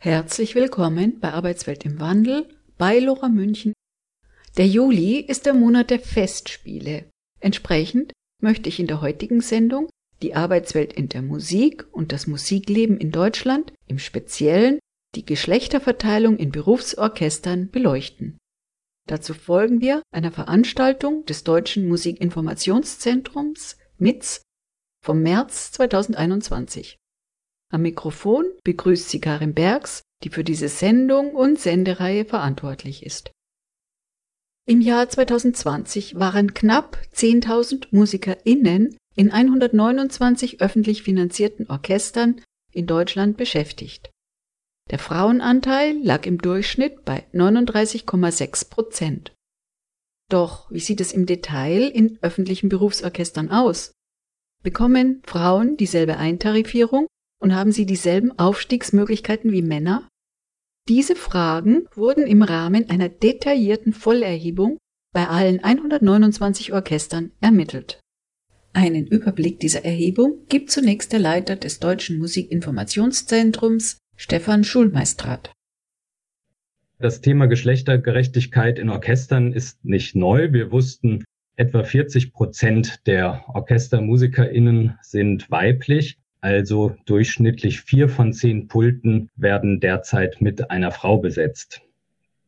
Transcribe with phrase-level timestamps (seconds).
[0.00, 3.72] Herzlich willkommen bei Arbeitswelt im Wandel bei Lora München.
[4.56, 7.10] Der Juli ist der Monat der Festspiele.
[7.40, 9.90] Entsprechend möchte ich in der heutigen Sendung
[10.22, 14.78] die Arbeitswelt in der Musik und das Musikleben in Deutschland, im Speziellen
[15.16, 18.38] die Geschlechterverteilung in Berufsorchestern beleuchten.
[19.08, 24.42] Dazu folgen wir einer Veranstaltung des Deutschen Musikinformationszentrums MITZ
[25.04, 26.98] vom März 2021.
[27.70, 33.30] Am Mikrofon begrüßt sie Karin Bergs, die für diese Sendung und Sendereihe verantwortlich ist.
[34.66, 44.10] Im Jahr 2020 waren knapp 10.000 MusikerInnen in 129 öffentlich finanzierten Orchestern in Deutschland beschäftigt.
[44.90, 49.34] Der Frauenanteil lag im Durchschnitt bei 39,6 Prozent.
[50.30, 53.92] Doch wie sieht es im Detail in öffentlichen Berufsorchestern aus?
[54.62, 57.06] Bekommen Frauen dieselbe Eintarifierung
[57.40, 60.08] und haben sie dieselben Aufstiegsmöglichkeiten wie Männer?
[60.88, 64.78] Diese Fragen wurden im Rahmen einer detaillierten Vollerhebung
[65.12, 68.00] bei allen 129 Orchestern ermittelt.
[68.72, 75.52] Einen Überblick dieser Erhebung gibt zunächst der Leiter des Deutschen Musikinformationszentrums, Stefan Schulmeistrat.
[76.98, 80.52] Das Thema Geschlechtergerechtigkeit in Orchestern ist nicht neu.
[80.52, 81.24] Wir wussten,
[81.56, 86.17] etwa 40 Prozent der OrchestermusikerInnen sind weiblich.
[86.40, 91.82] Also durchschnittlich vier von zehn Pulten werden derzeit mit einer Frau besetzt.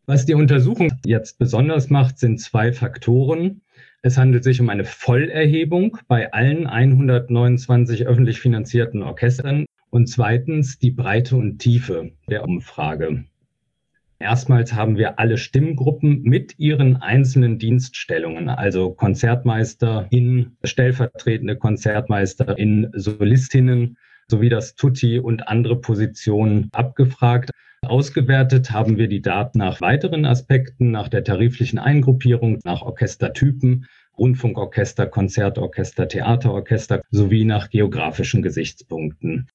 [0.07, 3.63] Was die Untersuchung jetzt besonders macht, sind zwei Faktoren.
[4.03, 10.91] Es handelt sich um eine Vollerhebung bei allen 129 öffentlich finanzierten Orchestern und zweitens die
[10.91, 13.25] Breite und Tiefe der Umfrage.
[14.23, 23.97] Erstmals haben wir alle Stimmgruppen mit ihren einzelnen Dienststellungen, also KonzertmeisterInnen, stellvertretende KonzertmeisterInnen, Solistinnen
[24.29, 27.51] sowie das Tutti und andere Positionen abgefragt.
[27.81, 33.87] Ausgewertet haben wir die Daten nach weiteren Aspekten, nach der tariflichen Eingruppierung, nach Orchestertypen,
[34.19, 39.49] Rundfunkorchester, Konzertorchester, Theaterorchester sowie nach geografischen Gesichtspunkten.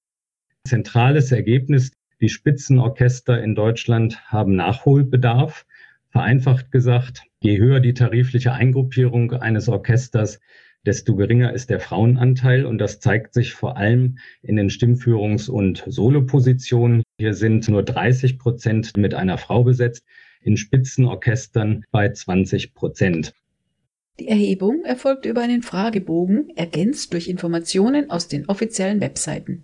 [0.67, 1.91] Zentrales Ergebnis,
[2.25, 5.67] die Spitzenorchester in Deutschland haben Nachholbedarf.
[6.09, 10.39] Vereinfacht gesagt, je höher die tarifliche Eingruppierung eines Orchesters,
[10.87, 15.83] desto geringer ist der Frauenanteil und das zeigt sich vor allem in den Stimmführungs- und
[15.85, 17.03] Solopositionen.
[17.19, 20.03] Hier sind nur 30 Prozent mit einer Frau besetzt,
[20.41, 23.33] in Spitzenorchestern bei 20 Prozent.
[24.19, 29.63] Die Erhebung erfolgt über einen Fragebogen, ergänzt durch Informationen aus den offiziellen Webseiten.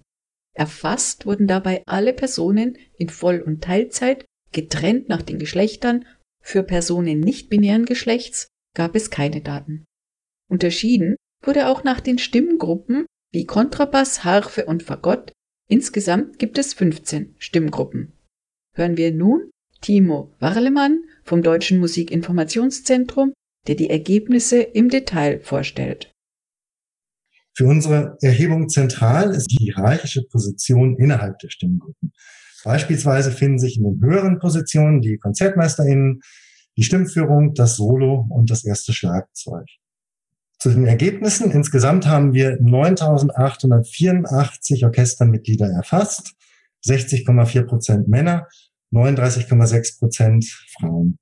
[0.53, 6.05] Erfasst wurden dabei alle Personen in Voll- und Teilzeit, getrennt nach den Geschlechtern,
[6.41, 9.85] für Personen nicht-binären Geschlechts gab es keine Daten.
[10.49, 15.31] Unterschieden wurde auch nach den Stimmgruppen wie Kontrabass, Harfe und Fagott.
[15.69, 18.13] Insgesamt gibt es 15 Stimmgruppen.
[18.75, 23.33] Hören wir nun Timo Warlemann vom Deutschen Musikinformationszentrum,
[23.67, 26.11] der die Ergebnisse im Detail vorstellt.
[27.53, 32.13] Für unsere Erhebung zentral ist die hierarchische Position innerhalb der Stimmgruppen.
[32.63, 36.21] Beispielsweise finden sich in den höheren Positionen die KonzertmeisterInnen,
[36.77, 39.65] die Stimmführung, das Solo und das erste Schlagzeug.
[40.59, 41.51] Zu den Ergebnissen.
[41.51, 46.35] Insgesamt haben wir 9.884 Orchestermitglieder erfasst,
[46.85, 48.47] 60,4 Prozent Männer,
[48.93, 50.45] 39,6 Prozent
[50.77, 51.17] Frauen.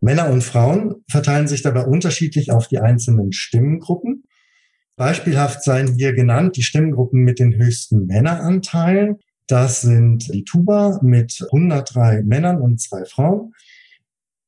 [0.00, 4.11] Männer und Frauen verteilen sich dabei unterschiedlich auf die einzelnen Stimmengruppen.
[5.02, 9.18] Beispielhaft seien hier genannt die Stimmgruppen mit den höchsten Männeranteilen.
[9.48, 13.52] Das sind die Tuba mit 103 Männern und zwei Frauen.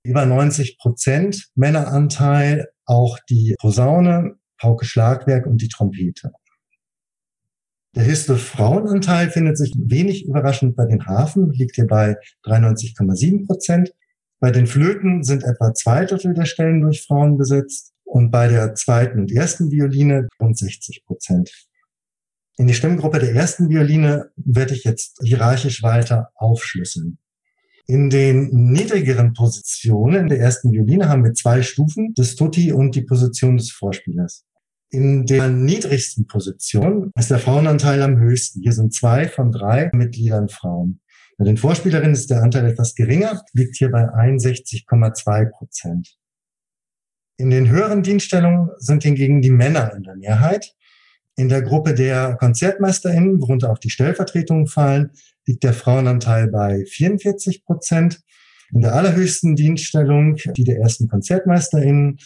[0.04, 6.30] Über 90 Prozent Männeranteil auch die Posaune, Pauke Schlagwerk und die Trompete.
[7.96, 13.92] Der höchste Frauenanteil findet sich wenig überraschend bei den Hafen, liegt hier bei 93,7 Prozent.
[14.38, 18.74] Bei den Flöten sind etwa zwei Drittel der Stellen durch Frauen besetzt und bei der
[18.74, 21.50] zweiten und ersten Violine rund 60 Prozent.
[22.56, 27.18] In die Stimmgruppe der ersten Violine werde ich jetzt hierarchisch weiter aufschlüsseln.
[27.86, 33.02] In den niedrigeren Positionen der ersten Violine haben wir zwei Stufen, das Tutti und die
[33.02, 34.44] Position des Vorspielers.
[34.90, 38.62] In der niedrigsten Position ist der Frauenanteil am höchsten.
[38.62, 41.00] Hier sind zwei von drei Mitgliedern Frauen.
[41.36, 46.16] Bei den Vorspielerinnen ist der Anteil etwas geringer, liegt hier bei 61,2 Prozent.
[47.36, 50.74] In den höheren Dienststellungen sind hingegen die Männer in der Mehrheit.
[51.36, 55.10] In der Gruppe der KonzertmeisterInnen, worunter auch die Stellvertretungen fallen,
[55.46, 58.20] liegt der Frauenanteil bei 44 Prozent.
[58.72, 62.18] In der allerhöchsten Dienststellung, die der ersten KonzertmeisterInnen,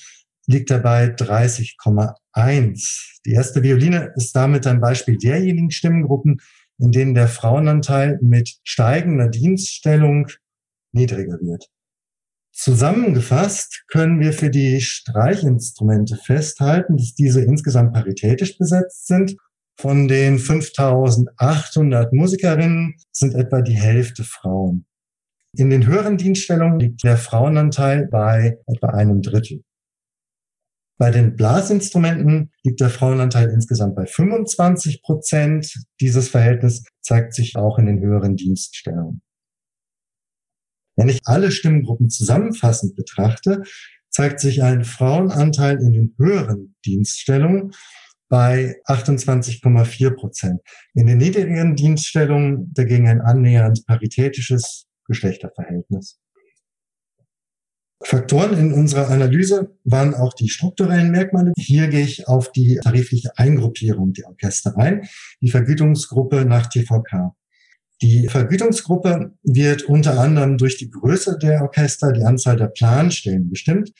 [0.47, 3.21] liegt er bei 30,1.
[3.25, 6.43] Die erste Violine ist damit ein Beispiel derjenigen Stimmengruppen,
[6.79, 10.29] in denen der Frauenanteil mit steigender Dienststellung
[10.93, 11.71] niedriger wird.
[12.59, 19.37] Zusammengefasst können wir für die Streichinstrumente festhalten, dass diese insgesamt paritätisch besetzt sind.
[19.81, 24.87] Von den 5800 Musikerinnen sind etwa die Hälfte Frauen.
[25.57, 29.63] In den höheren Dienststellungen liegt der Frauenanteil bei etwa einem Drittel.
[30.99, 35.73] Bei den Blasinstrumenten liegt der Frauenanteil insgesamt bei 25 Prozent.
[36.01, 39.23] Dieses Verhältnis zeigt sich auch in den höheren Dienststellungen.
[40.99, 43.63] Wenn ich alle Stimmengruppen zusammenfassend betrachte,
[44.11, 47.73] zeigt sich ein Frauenanteil in den höheren Dienststellungen
[48.29, 50.61] bei 28,4 Prozent.
[50.95, 56.19] In den niedrigeren Dienststellungen dagegen ein annähernd paritätisches Geschlechterverhältnis.
[58.03, 61.53] Faktoren in unserer Analyse waren auch die strukturellen Merkmale.
[61.57, 65.09] Hier gehe ich auf die tarifliche Eingruppierung der Orchester ein,
[65.41, 67.37] die Vergütungsgruppe nach TVK.
[68.01, 73.93] Die Vergütungsgruppe wird unter anderem durch die Größe der Orchester, die Anzahl der Planstellen bestimmt.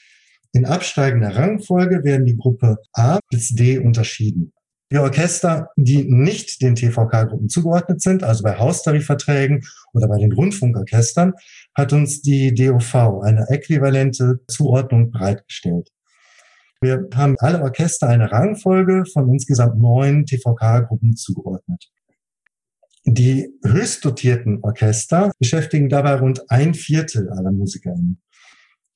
[0.53, 4.53] In absteigender Rangfolge werden die Gruppe A bis D unterschieden.
[4.91, 9.63] Die Orchester, die nicht den TVK-Gruppen zugeordnet sind, also bei Haustarifverträgen
[9.93, 11.33] oder bei den Rundfunkorchestern,
[11.75, 15.89] hat uns die DOV eine äquivalente Zuordnung bereitgestellt.
[16.81, 21.89] Wir haben alle Orchester eine Rangfolge von insgesamt neun TVK-Gruppen zugeordnet.
[23.11, 28.21] Die höchst dotierten Orchester beschäftigen dabei rund ein Viertel aller MusikerInnen.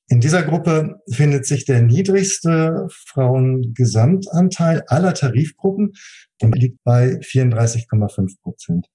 [0.06, 5.94] In dieser Gruppe findet sich der niedrigste Frauengesamtanteil aller Tarifgruppen
[6.40, 8.86] und liegt bei 34,5 Prozent.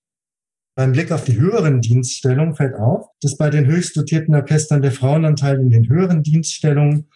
[0.78, 4.94] Beim Blick auf die höheren Dienststellungen fällt auf, dass bei den höchst dotierten Orchestern der
[4.94, 7.10] Frauenanteil in den höheren Dienststellungen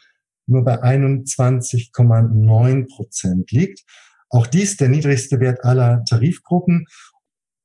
[0.45, 3.85] nur bei 21,9 Prozent liegt.
[4.29, 6.85] Auch dies der niedrigste Wert aller Tarifgruppen.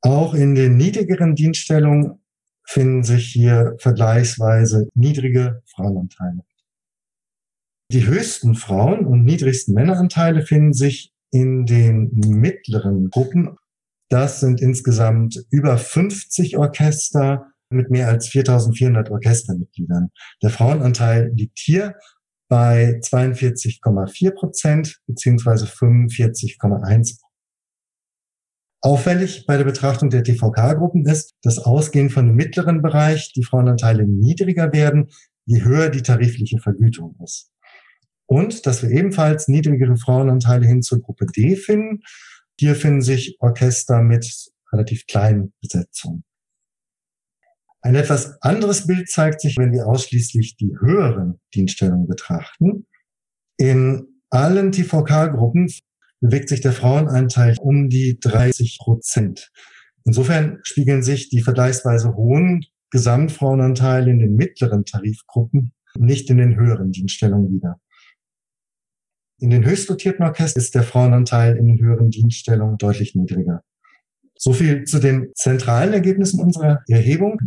[0.01, 2.21] Auch in den niedrigeren Dienststellungen
[2.65, 6.43] finden sich hier vergleichsweise niedrige Frauenanteile.
[7.91, 13.57] Die höchsten Frauen- und niedrigsten Männeranteile finden sich in den mittleren Gruppen.
[14.11, 20.11] Das sind insgesamt über 50 Orchester mit mehr als 4400 Orchestermitgliedern.
[20.43, 21.97] Der Frauenanteil liegt hier
[22.49, 27.28] bei 42,4 Prozent beziehungsweise 45,1 Prozent.
[28.81, 34.07] Auffällig bei der Betrachtung der TVK-Gruppen ist, dass ausgehend von dem mittleren Bereich die Frauenanteile
[34.07, 35.09] niedriger werden,
[35.47, 37.51] je höher die tarifliche Vergütung ist.
[38.27, 42.03] Und dass wir ebenfalls niedrigere Frauenanteile hin zur Gruppe D finden.
[42.61, 46.25] Hier finden sich Orchester mit relativ kleinen Besetzungen.
[47.81, 52.87] Ein etwas anderes Bild zeigt sich, wenn wir ausschließlich die höheren Dienststellungen betrachten.
[53.57, 55.69] In allen TVK-Gruppen
[56.21, 59.51] bewegt sich der Frauenanteil um die 30 Prozent.
[60.05, 66.93] Insofern spiegeln sich die vergleichsweise hohen Gesamtfrauenanteile in den mittleren Tarifgruppen nicht in den höheren
[66.93, 67.81] Dienststellungen wieder.
[69.41, 73.63] In den höchst dotierten Orchestern ist der Frauenanteil in den höheren Dienststellungen deutlich niedriger.
[74.37, 77.39] So viel zu den zentralen Ergebnissen unserer Erhebung.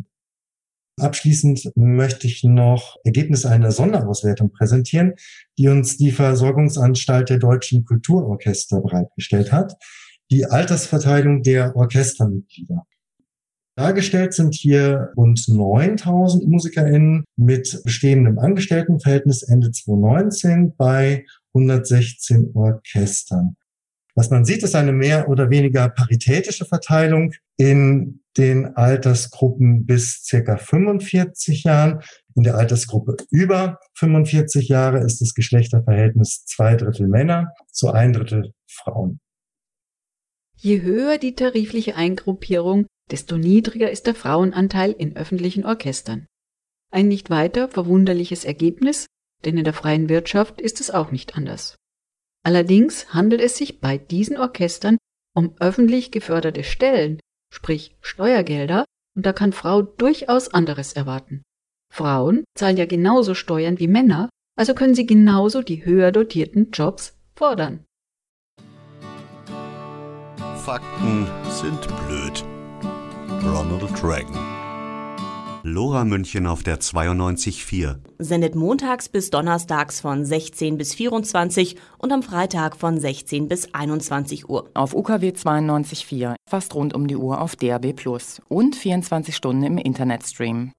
[1.02, 5.14] Abschließend möchte ich noch Ergebnisse einer Sonderauswertung präsentieren,
[5.58, 9.74] die uns die Versorgungsanstalt der deutschen Kulturorchester bereitgestellt hat.
[10.30, 12.86] Die Altersverteilung der Orchestermitglieder.
[13.76, 23.56] Dargestellt sind hier rund 9000 MusikerInnen mit bestehendem Angestelltenverhältnis Ende 2019 bei 116 Orchestern.
[24.16, 30.58] Was man sieht, ist eine mehr oder weniger paritätische Verteilung in den Altersgruppen bis circa
[30.58, 32.02] 45 Jahren.
[32.36, 38.54] In der Altersgruppe über 45 Jahre ist das Geschlechterverhältnis zwei Drittel Männer zu ein Drittel
[38.68, 39.20] Frauen.
[40.56, 46.28] Je höher die tarifliche Eingruppierung, desto niedriger ist der Frauenanteil in öffentlichen Orchestern.
[46.92, 49.08] Ein nicht weiter verwunderliches Ergebnis,
[49.44, 51.76] denn in der freien Wirtschaft ist es auch nicht anders.
[52.44, 54.98] Allerdings handelt es sich bei diesen Orchestern
[55.36, 57.20] um öffentlich geförderte Stellen,
[57.54, 61.44] sprich Steuergelder, und da kann Frau durchaus anderes erwarten.
[61.94, 67.18] Frauen zahlen ja genauso Steuern wie Männer, also können sie genauso die höher dotierten Jobs
[67.36, 67.86] fordern.
[70.58, 72.44] Fakten sind blöd.
[73.44, 74.61] Ronald Reagan
[75.64, 77.98] Lora München auf der 92.4.
[78.18, 84.50] Sendet montags bis donnerstags von 16 bis 24 und am Freitag von 16 bis 21
[84.50, 84.70] Uhr.
[84.74, 89.78] Auf UKW 92.4, fast rund um die Uhr auf DAB Plus und 24 Stunden im
[89.78, 90.72] Internetstream.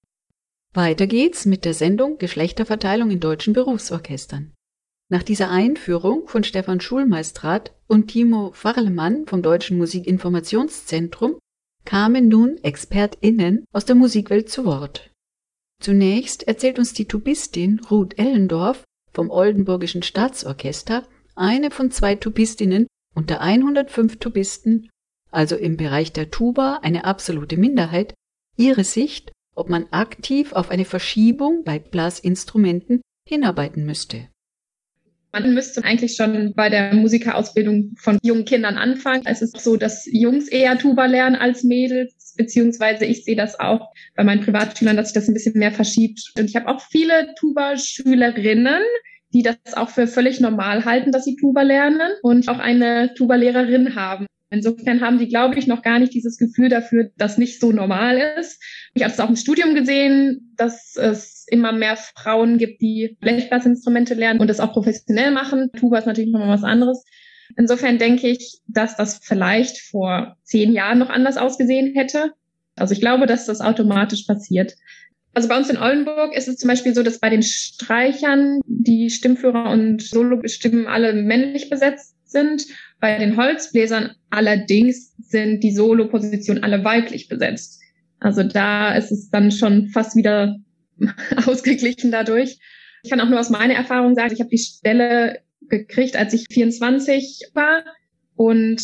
[0.75, 4.53] Weiter geht's mit der Sendung Geschlechterverteilung in deutschen Berufsorchestern.
[5.11, 11.37] Nach dieser Einführung von Stefan Schulmeistrat und Timo Farlemann vom Deutschen Musikinformationszentrum
[11.85, 15.11] kamen nun ExpertInnen aus der Musikwelt zu Wort.
[15.81, 23.41] Zunächst erzählt uns die Tubistin Ruth Ellendorf vom Oldenburgischen Staatsorchester, eine von zwei Tubistinnen unter
[23.41, 24.91] 105 Tubisten,
[25.31, 28.15] also im Bereich der Tuba eine absolute Minderheit,
[28.57, 34.29] ihre Sicht, ob man aktiv auf eine Verschiebung bei Blasinstrumenten hinarbeiten müsste.
[35.33, 39.23] Man müsste eigentlich schon bei der Musikerausbildung von jungen Kindern anfangen.
[39.25, 43.89] Es ist so, dass Jungs eher Tuba lernen als Mädels, beziehungsweise ich sehe das auch
[44.15, 46.33] bei meinen Privatschülern, dass sich das ein bisschen mehr verschiebt.
[46.39, 48.83] Und ich habe auch viele Tuba-Schülerinnen,
[49.33, 53.95] die das auch für völlig normal halten, dass sie Tuba lernen und auch eine Tuba-Lehrerin
[53.95, 54.27] haben.
[54.51, 58.19] Insofern haben die, glaube ich, noch gar nicht dieses Gefühl dafür, dass nicht so normal
[58.39, 58.63] ist.
[58.93, 64.15] Ich habe es auch im Studium gesehen, dass es immer mehr Frauen gibt, die Blechblasinstrumente
[64.15, 65.71] lernen und das auch professionell machen.
[65.77, 67.05] Tuba ist natürlich nochmal was anderes.
[67.57, 72.33] Insofern denke ich, dass das vielleicht vor zehn Jahren noch anders ausgesehen hätte.
[72.77, 74.75] Also ich glaube, dass das automatisch passiert.
[75.35, 79.11] Also bei uns in Oldenburg ist es zum Beispiel so, dass bei den Streichern die
[79.11, 82.67] Stimmführer und Solostimmen alle männlich besetzt sind.
[83.01, 87.81] Bei den Holzbläsern allerdings sind die Solopositionen alle weiblich besetzt.
[88.21, 90.57] Also da ist es dann schon fast wieder
[91.47, 92.59] ausgeglichen dadurch.
[93.03, 96.47] Ich kann auch nur aus meiner Erfahrung sagen, ich habe die Stelle gekriegt, als ich
[96.51, 97.85] 24 war.
[98.37, 98.83] Und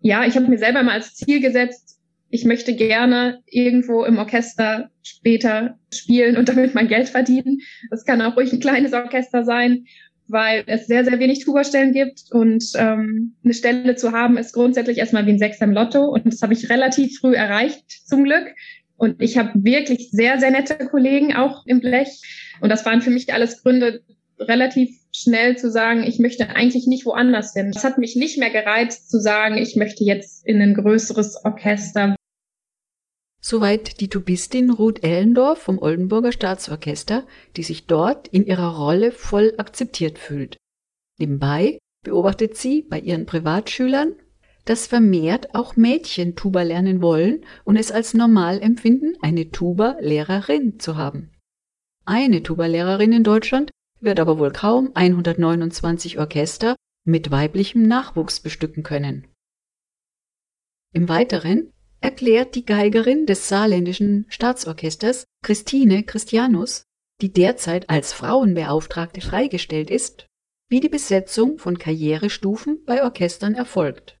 [0.00, 1.98] ja, ich habe mir selber mal als Ziel gesetzt,
[2.30, 7.60] ich möchte gerne irgendwo im Orchester später spielen und damit mein Geld verdienen.
[7.90, 9.84] Das kann auch ruhig ein kleines Orchester sein
[10.28, 14.98] weil es sehr, sehr wenig Tuba-Stellen gibt und ähm, eine Stelle zu haben ist grundsätzlich
[14.98, 18.54] erstmal wie ein Sechser im Lotto und das habe ich relativ früh erreicht, zum Glück.
[18.96, 22.20] Und ich habe wirklich sehr, sehr nette Kollegen auch im Blech
[22.60, 24.02] und das waren für mich alles Gründe,
[24.38, 27.70] relativ schnell zu sagen, ich möchte eigentlich nicht woanders hin.
[27.72, 32.16] Das hat mich nicht mehr gereizt zu sagen, ich möchte jetzt in ein größeres Orchester,
[33.46, 37.26] Soweit die Tubistin Ruth Ellendorf vom Oldenburger Staatsorchester,
[37.58, 40.56] die sich dort in ihrer Rolle voll akzeptiert fühlt.
[41.18, 44.14] Nebenbei beobachtet sie bei ihren Privatschülern,
[44.64, 50.96] dass vermehrt auch Mädchen Tuba lernen wollen und es als normal empfinden, eine Tuba-Lehrerin zu
[50.96, 51.30] haben.
[52.06, 59.26] Eine Tuba-Lehrerin in Deutschland wird aber wohl kaum 129 Orchester mit weiblichem Nachwuchs bestücken können.
[60.92, 66.84] Im Weiteren erklärt die Geigerin des saarländischen Staatsorchesters Christine Christianus,
[67.20, 70.26] die derzeit als Frauenbeauftragte freigestellt ist,
[70.68, 74.18] wie die Besetzung von Karrierestufen bei Orchestern erfolgt.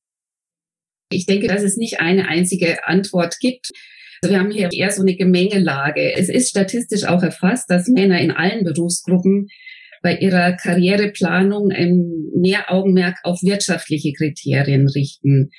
[1.14, 3.70] Ich denke, dass es nicht eine einzige Antwort gibt.
[4.22, 6.14] Also wir haben hier eher so eine Gemengelage.
[6.14, 9.48] Es ist statistisch auch erfasst, dass Männer in allen Berufsgruppen
[10.02, 11.68] bei ihrer Karriereplanung
[12.36, 15.50] mehr Augenmerk auf wirtschaftliche Kriterien richten.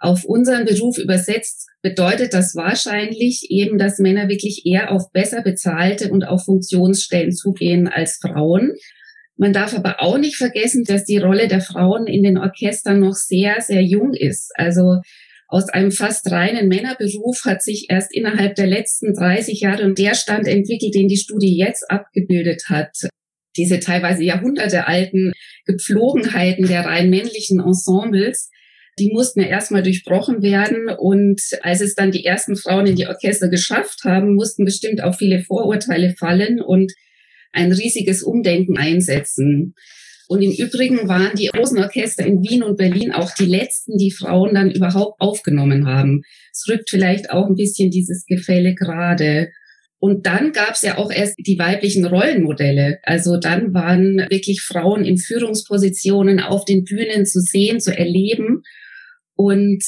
[0.00, 6.10] Auf unseren Beruf übersetzt bedeutet das wahrscheinlich eben, dass Männer wirklich eher auf besser bezahlte
[6.10, 8.72] und auf Funktionsstellen zugehen als Frauen.
[9.36, 13.14] Man darf aber auch nicht vergessen, dass die Rolle der Frauen in den Orchestern noch
[13.14, 14.52] sehr, sehr jung ist.
[14.54, 15.00] Also
[15.48, 20.46] aus einem fast reinen Männerberuf hat sich erst innerhalb der letzten 30 Jahre der Stand
[20.46, 22.90] entwickelt, den die Studie jetzt abgebildet hat.
[23.56, 25.32] Diese teilweise jahrhundertealten
[25.66, 28.50] Gepflogenheiten der rein männlichen Ensembles,
[28.98, 30.88] die mussten ja erstmal durchbrochen werden.
[30.88, 35.14] Und als es dann die ersten Frauen in die Orchester geschafft haben, mussten bestimmt auch
[35.16, 36.92] viele Vorurteile fallen und
[37.54, 39.74] ein riesiges Umdenken einsetzen.
[40.26, 44.10] Und im Übrigen waren die großen Orchester in Wien und Berlin auch die letzten, die
[44.10, 46.22] Frauen dann überhaupt aufgenommen haben.
[46.52, 49.50] Es rückt vielleicht auch ein bisschen dieses Gefälle gerade.
[49.98, 52.98] Und dann gab es ja auch erst die weiblichen Rollenmodelle.
[53.02, 58.62] Also dann waren wirklich Frauen in Führungspositionen auf den Bühnen zu sehen, zu erleben
[59.34, 59.84] und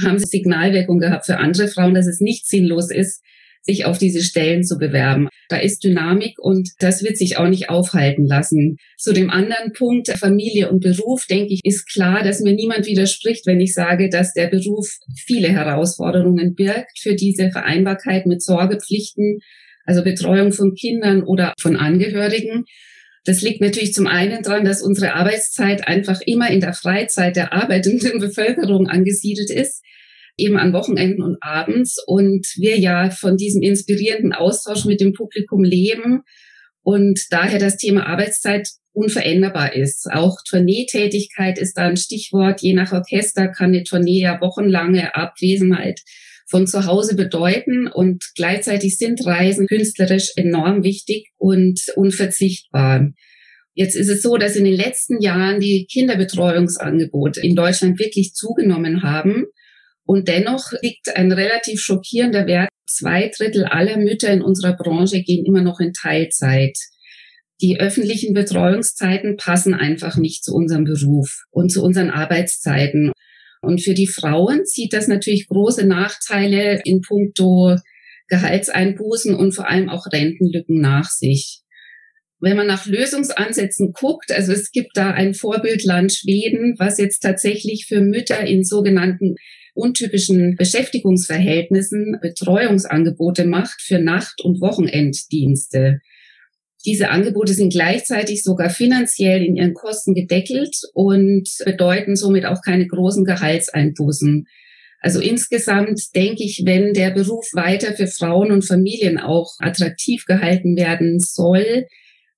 [0.00, 3.22] haben Signalwirkung gehabt für andere Frauen, dass es nicht sinnlos ist,
[3.66, 5.28] sich auf diese Stellen zu bewerben.
[5.48, 8.76] Da ist Dynamik und das wird sich auch nicht aufhalten lassen.
[8.96, 13.46] Zu dem anderen Punkt, Familie und Beruf, denke ich, ist klar, dass mir niemand widerspricht,
[13.46, 14.88] wenn ich sage, dass der Beruf
[15.26, 19.40] viele Herausforderungen birgt für diese Vereinbarkeit mit Sorgepflichten,
[19.84, 22.64] also Betreuung von Kindern oder von Angehörigen.
[23.24, 27.52] Das liegt natürlich zum einen daran, dass unsere Arbeitszeit einfach immer in der Freizeit der
[27.52, 29.82] arbeitenden Bevölkerung angesiedelt ist,
[30.36, 35.64] eben an Wochenenden und abends und wir ja von diesem inspirierenden Austausch mit dem Publikum
[35.64, 36.22] leben
[36.82, 40.06] und daher das Thema Arbeitszeit unveränderbar ist.
[40.10, 42.62] Auch Tourneetätigkeit ist da ein Stichwort.
[42.62, 46.00] Je nach Orchester kann eine Tournee ja wochenlange Abwesenheit
[46.48, 53.10] von zu Hause bedeuten und gleichzeitig sind Reisen künstlerisch enorm wichtig und unverzichtbar.
[53.74, 59.02] Jetzt ist es so, dass in den letzten Jahren die Kinderbetreuungsangebote in Deutschland wirklich zugenommen
[59.02, 59.44] haben.
[60.06, 62.68] Und dennoch liegt ein relativ schockierender Wert.
[62.88, 66.78] Zwei Drittel aller Mütter in unserer Branche gehen immer noch in Teilzeit.
[67.60, 73.12] Die öffentlichen Betreuungszeiten passen einfach nicht zu unserem Beruf und zu unseren Arbeitszeiten.
[73.62, 77.76] Und für die Frauen zieht das natürlich große Nachteile in puncto
[78.28, 81.62] Gehaltseinbußen und vor allem auch Rentenlücken nach sich.
[82.38, 87.86] Wenn man nach Lösungsansätzen guckt, also es gibt da ein Vorbildland Schweden, was jetzt tatsächlich
[87.88, 89.36] für Mütter in sogenannten
[89.76, 96.00] untypischen Beschäftigungsverhältnissen Betreuungsangebote macht für Nacht- und Wochenenddienste.
[96.84, 102.86] Diese Angebote sind gleichzeitig sogar finanziell in ihren Kosten gedeckelt und bedeuten somit auch keine
[102.86, 104.46] großen Gehaltseinbußen.
[105.00, 110.76] Also insgesamt denke ich, wenn der Beruf weiter für Frauen und Familien auch attraktiv gehalten
[110.76, 111.86] werden soll,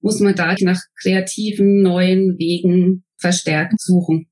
[0.01, 4.29] muss man da nach kreativen neuen Wegen verstärkt suchen.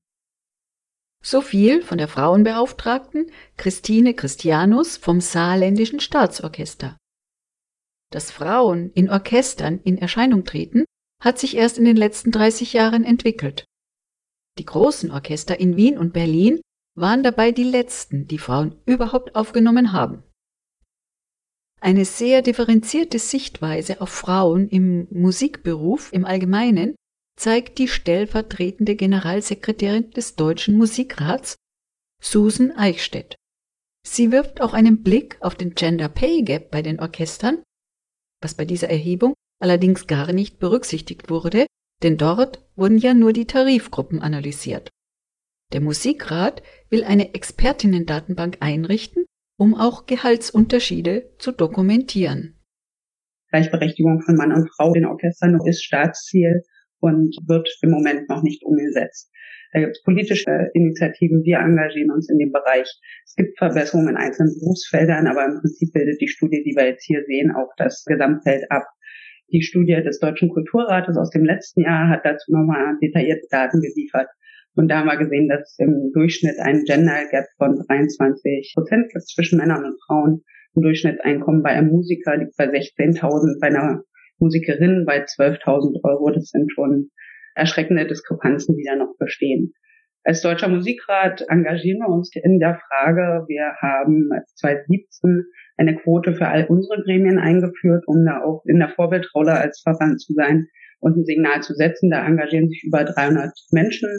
[1.23, 6.97] So viel von der Frauenbeauftragten Christine Christianus vom Saarländischen Staatsorchester.
[8.11, 10.85] Dass Frauen in Orchestern in Erscheinung treten,
[11.21, 13.65] hat sich erst in den letzten 30 Jahren entwickelt.
[14.57, 16.61] Die großen Orchester in Wien und Berlin
[16.95, 20.23] waren dabei die letzten, die Frauen überhaupt aufgenommen haben.
[21.79, 26.95] Eine sehr differenzierte Sichtweise auf Frauen im Musikberuf im Allgemeinen
[27.37, 31.55] zeigt die stellvertretende Generalsekretärin des Deutschen Musikrats,
[32.21, 33.35] Susan Eichstädt.
[34.05, 37.63] Sie wirft auch einen Blick auf den Gender Pay Gap bei den Orchestern
[38.41, 41.65] was bei dieser Erhebung allerdings gar nicht berücksichtigt wurde,
[42.03, 44.89] denn dort wurden ja nur die Tarifgruppen analysiert.
[45.73, 49.25] Der Musikrat will eine Expertinnendatenbank einrichten,
[49.57, 52.53] um auch Gehaltsunterschiede zu dokumentieren.
[53.49, 56.63] Gleichberechtigung von Mann und Frau in Orchestern ist Staatsziel
[56.99, 59.31] und wird im Moment noch nicht umgesetzt.
[59.73, 62.87] Da gibt es politische Initiativen, wir engagieren uns in dem Bereich.
[63.25, 67.03] Es gibt Verbesserungen in einzelnen Berufsfeldern, aber im Prinzip bildet die Studie, die wir jetzt
[67.03, 68.85] hier sehen, auch das Gesamtfeld ab.
[69.51, 74.27] Die Studie des Deutschen Kulturrates aus dem letzten Jahr hat dazu nochmal detaillierte Daten geliefert.
[74.75, 79.57] Und da haben wir gesehen, dass im Durchschnitt ein Gender Gap von 23 Prozent zwischen
[79.57, 80.43] Männern und Frauen.
[80.75, 84.03] Im Durchschnittseinkommen bei einem Musiker liegt bei 16.000, bei einer
[84.39, 86.31] Musikerin bei 12.000 Euro.
[86.31, 87.09] Das sind schon
[87.55, 89.73] erschreckende Diskrepanzen, die da noch bestehen.
[90.23, 95.45] Als Deutscher Musikrat engagieren wir uns in der Frage, wir haben 2017
[95.77, 100.19] eine Quote für all unsere Gremien eingeführt, um da auch in der Vorbildrolle als Verband
[100.19, 100.67] zu sein
[100.99, 102.09] und ein Signal zu setzen.
[102.09, 104.09] Da engagieren sich über 300 Menschen.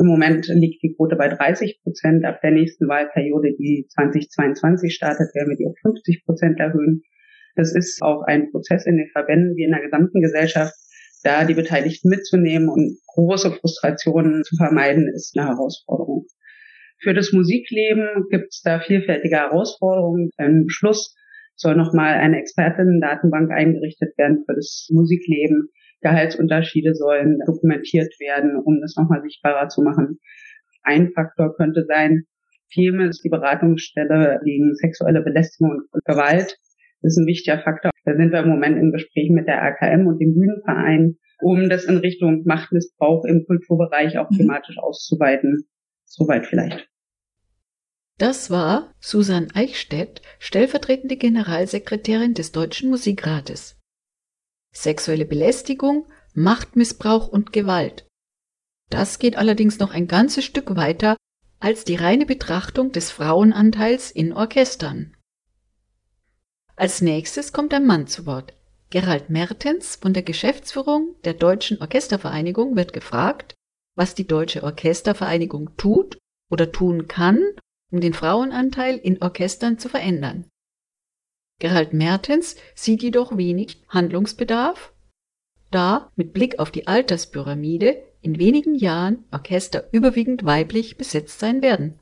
[0.00, 2.24] Im Moment liegt die Quote bei 30 Prozent.
[2.24, 7.02] Ab der nächsten Wahlperiode, die 2022 startet, werden wir die auf 50 Prozent erhöhen.
[7.54, 10.74] Das ist auch ein Prozess in den Verbänden wie in der gesamten Gesellschaft,
[11.22, 16.26] da die Beteiligten mitzunehmen und große Frustrationen zu vermeiden, ist eine Herausforderung.
[17.00, 20.30] Für das Musikleben gibt es da vielfältige Herausforderungen.
[20.38, 21.14] Im Schluss
[21.56, 25.68] soll nochmal eine Expertinnen-Datenbank eingerichtet werden für das Musikleben.
[26.00, 30.18] Gehaltsunterschiede sollen dokumentiert werden, um das nochmal sichtbarer zu machen.
[30.82, 32.24] Ein Faktor könnte sein,
[32.72, 36.58] FIEM ist die Beratungsstelle gegen sexuelle Belästigung und Gewalt.
[37.04, 37.90] Das ist ein wichtiger Faktor.
[38.06, 41.84] Da sind wir im Moment im Gespräch mit der AKM und dem Bühnenverein, um das
[41.84, 44.36] in Richtung Machtmissbrauch im Kulturbereich auch mhm.
[44.36, 45.66] thematisch auszuweiten.
[46.06, 46.88] Soweit vielleicht.
[48.16, 53.78] Das war Susan Eichstädt, stellvertretende Generalsekretärin des Deutschen Musikrates.
[54.72, 58.08] Sexuelle Belästigung, Machtmissbrauch und Gewalt.
[58.88, 61.18] Das geht allerdings noch ein ganzes Stück weiter
[61.60, 65.13] als die reine Betrachtung des Frauenanteils in Orchestern.
[66.76, 68.54] Als nächstes kommt ein Mann zu Wort.
[68.90, 73.54] Gerald Mertens von der Geschäftsführung der Deutschen Orchestervereinigung wird gefragt,
[73.96, 76.18] was die Deutsche Orchestervereinigung tut
[76.50, 77.42] oder tun kann,
[77.92, 80.48] um den Frauenanteil in Orchestern zu verändern.
[81.60, 84.92] Gerald Mertens sieht jedoch wenig Handlungsbedarf,
[85.70, 92.00] da mit Blick auf die Alterspyramide in wenigen Jahren Orchester überwiegend weiblich besetzt sein werden.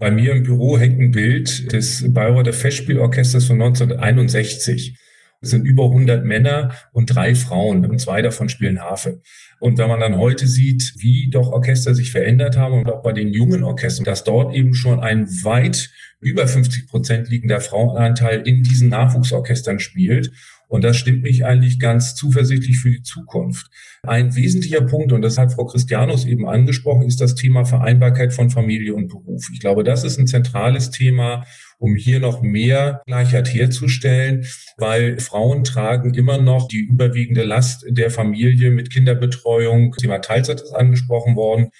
[0.00, 4.96] Bei mir im Büro hängt ein Bild des Bayreuther Festspielorchesters von 1961.
[5.42, 9.20] Es sind über 100 Männer und drei Frauen und zwei davon spielen Harfe.
[9.58, 13.12] Und wenn man dann heute sieht, wie doch Orchester sich verändert haben und auch bei
[13.12, 18.62] den jungen Orchestern, dass dort eben schon ein weit über 50 Prozent liegender Frauenanteil in
[18.62, 20.30] diesen Nachwuchsorchestern spielt
[20.70, 23.66] und das stimmt mich eigentlich ganz zuversichtlich für die Zukunft.
[24.04, 28.50] Ein wesentlicher Punkt, und das hat Frau Christianus eben angesprochen, ist das Thema Vereinbarkeit von
[28.50, 29.48] Familie und Beruf.
[29.52, 31.44] Ich glaube, das ist ein zentrales Thema,
[31.78, 38.12] um hier noch mehr Gleichheit herzustellen, weil Frauen tragen immer noch die überwiegende Last der
[38.12, 39.96] Familie mit Kinderbetreuung.
[39.96, 41.70] Thema Teilzeit ist angesprochen worden.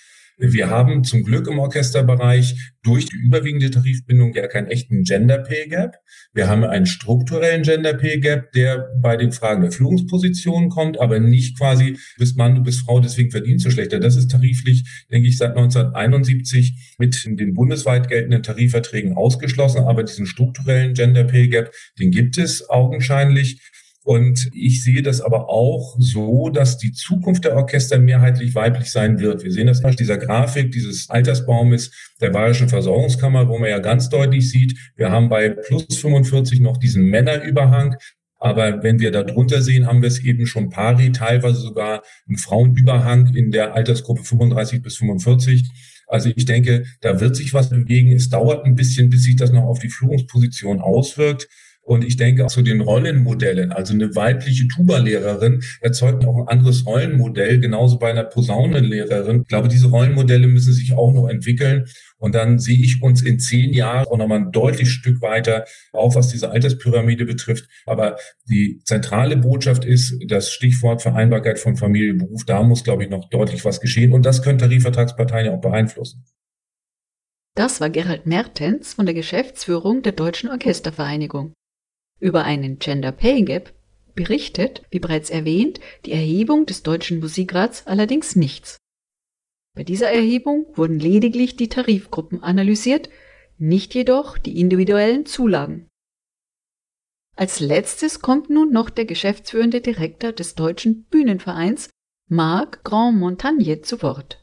[0.43, 5.69] Wir haben zum Glück im Orchesterbereich durch die überwiegende Tarifbindung ja keinen echten Gender Pay
[5.69, 5.97] Gap.
[6.33, 11.21] Wir haben einen strukturellen Gender Pay Gap, der bei den Fragen der Führungspositionen kommt, aber
[11.21, 14.01] nicht quasi, bist Mann, du bist Frau, deswegen verdienst du schlechter.
[14.01, 19.85] Das ist tariflich, denke ich, seit 1971 mit den bundesweit geltenden Tarifverträgen ausgeschlossen.
[19.85, 23.61] Aber diesen strukturellen Gender Pay Gap, den gibt es augenscheinlich.
[24.11, 29.21] Und ich sehe das aber auch so, dass die Zukunft der Orchester mehrheitlich weiblich sein
[29.21, 29.45] wird.
[29.45, 34.09] Wir sehen das nach dieser Grafik dieses Altersbaumes der Bayerischen Versorgungskammer, wo man ja ganz
[34.09, 37.95] deutlich sieht, wir haben bei plus 45 noch diesen Männerüberhang.
[38.41, 42.37] Aber wenn wir da drunter sehen, haben wir es eben schon pari, teilweise sogar einen
[42.37, 45.71] Frauenüberhang in der Altersgruppe 35 bis 45.
[46.09, 48.11] Also ich denke, da wird sich was bewegen.
[48.11, 51.47] Es dauert ein bisschen, bis sich das noch auf die Führungsposition auswirkt.
[51.91, 56.87] Und ich denke auch zu den Rollenmodellen, also eine weibliche Tuba-Lehrerin erzeugt auch ein anderes
[56.87, 59.41] Rollenmodell, genauso bei einer Posaunenlehrerin.
[59.43, 61.87] Ich glaube, diese Rollenmodelle müssen sich auch noch entwickeln.
[62.19, 66.15] Und dann sehe ich uns in zehn Jahren auch nochmal ein deutlich Stück weiter, auch
[66.15, 67.69] was diese Alterspyramide betrifft.
[67.87, 72.45] Aber die zentrale Botschaft ist das Stichwort Vereinbarkeit von Familie und Beruf.
[72.45, 74.13] Da muss, glaube ich, noch deutlich was geschehen.
[74.13, 76.25] Und das können Tarifvertragsparteien ja auch beeinflussen.
[77.57, 81.53] Das war Gerald Mertens von der Geschäftsführung der Deutschen Orchestervereinigung.
[82.21, 83.73] Über einen Gender Pay Gap
[84.15, 88.77] berichtet, wie bereits erwähnt, die Erhebung des Deutschen Musikrats allerdings nichts.
[89.75, 93.09] Bei dieser Erhebung wurden lediglich die Tarifgruppen analysiert,
[93.57, 95.89] nicht jedoch die individuellen Zulagen.
[97.37, 101.89] Als letztes kommt nun noch der geschäftsführende Direktor des Deutschen Bühnenvereins,
[102.29, 104.43] Marc Grand Montagne, zu Wort.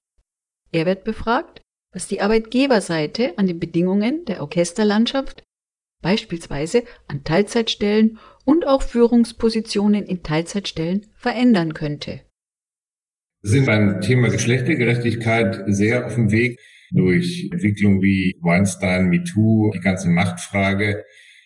[0.71, 1.61] Er wird befragt,
[1.93, 5.43] was die Arbeitgeberseite an den Bedingungen der Orchesterlandschaft
[6.01, 12.21] beispielsweise an Teilzeitstellen und auch Führungspositionen in Teilzeitstellen verändern könnte.
[13.41, 16.59] Wir sind beim Thema Geschlechtergerechtigkeit sehr auf dem Weg
[16.91, 21.03] durch Entwicklungen wie Weinstein, MeToo, die ganze Machtfrage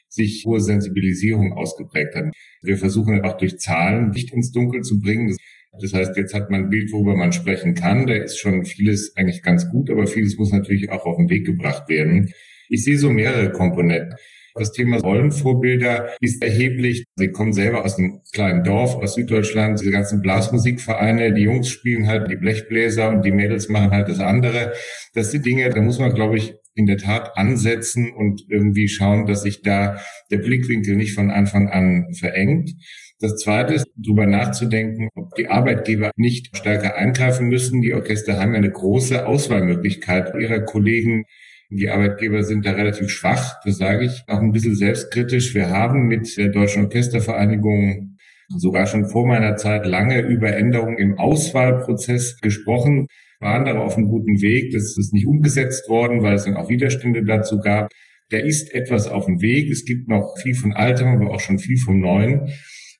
[0.08, 2.26] sich hohe Sensibilisierung ausgeprägt hat.
[2.62, 5.36] Wir versuchen auch durch Zahlen Licht ins Dunkel zu bringen.
[5.80, 8.06] Das heißt, jetzt hat man ein Bild, worüber man sprechen kann.
[8.08, 11.46] Da ist schon vieles eigentlich ganz gut, aber vieles muss natürlich auch auf den Weg
[11.46, 12.32] gebracht werden.
[12.68, 14.16] Ich sehe so mehrere Komponenten.
[14.56, 17.06] Das Thema Rollenvorbilder ist erheblich.
[17.16, 19.80] Sie kommen selber aus einem kleinen Dorf aus Süddeutschland.
[19.80, 24.20] Diese ganzen Blasmusikvereine, die Jungs spielen halt die Blechbläser und die Mädels machen halt das
[24.20, 24.74] andere.
[25.14, 29.26] Das sind Dinge, da muss man, glaube ich, in der Tat ansetzen und irgendwie schauen,
[29.26, 30.00] dass sich da
[30.32, 32.72] der Blickwinkel nicht von Anfang an verengt.
[33.20, 37.82] Das Zweite ist, darüber nachzudenken, ob die Arbeitgeber nicht stärker eingreifen müssen.
[37.82, 41.26] Die Orchester haben ja eine große Auswahlmöglichkeit ihrer Kollegen
[41.72, 45.56] die Arbeitgeber sind da relativ schwach, das sage ich auch ein bisschen selbstkritisch.
[45.56, 48.18] Wir haben mit der Deutschen Orchestervereinigung
[48.50, 53.08] sogar schon vor meiner Zeit lange über Änderungen im Auswahlprozess gesprochen,
[53.40, 54.74] waren da auf einem guten Weg.
[54.74, 57.90] Das ist nicht umgesetzt worden, weil es dann auch Widerstände dazu gab.
[58.30, 59.72] Da ist etwas auf dem Weg.
[59.72, 62.50] Es gibt noch viel von Altem, aber auch schon viel vom Neuen.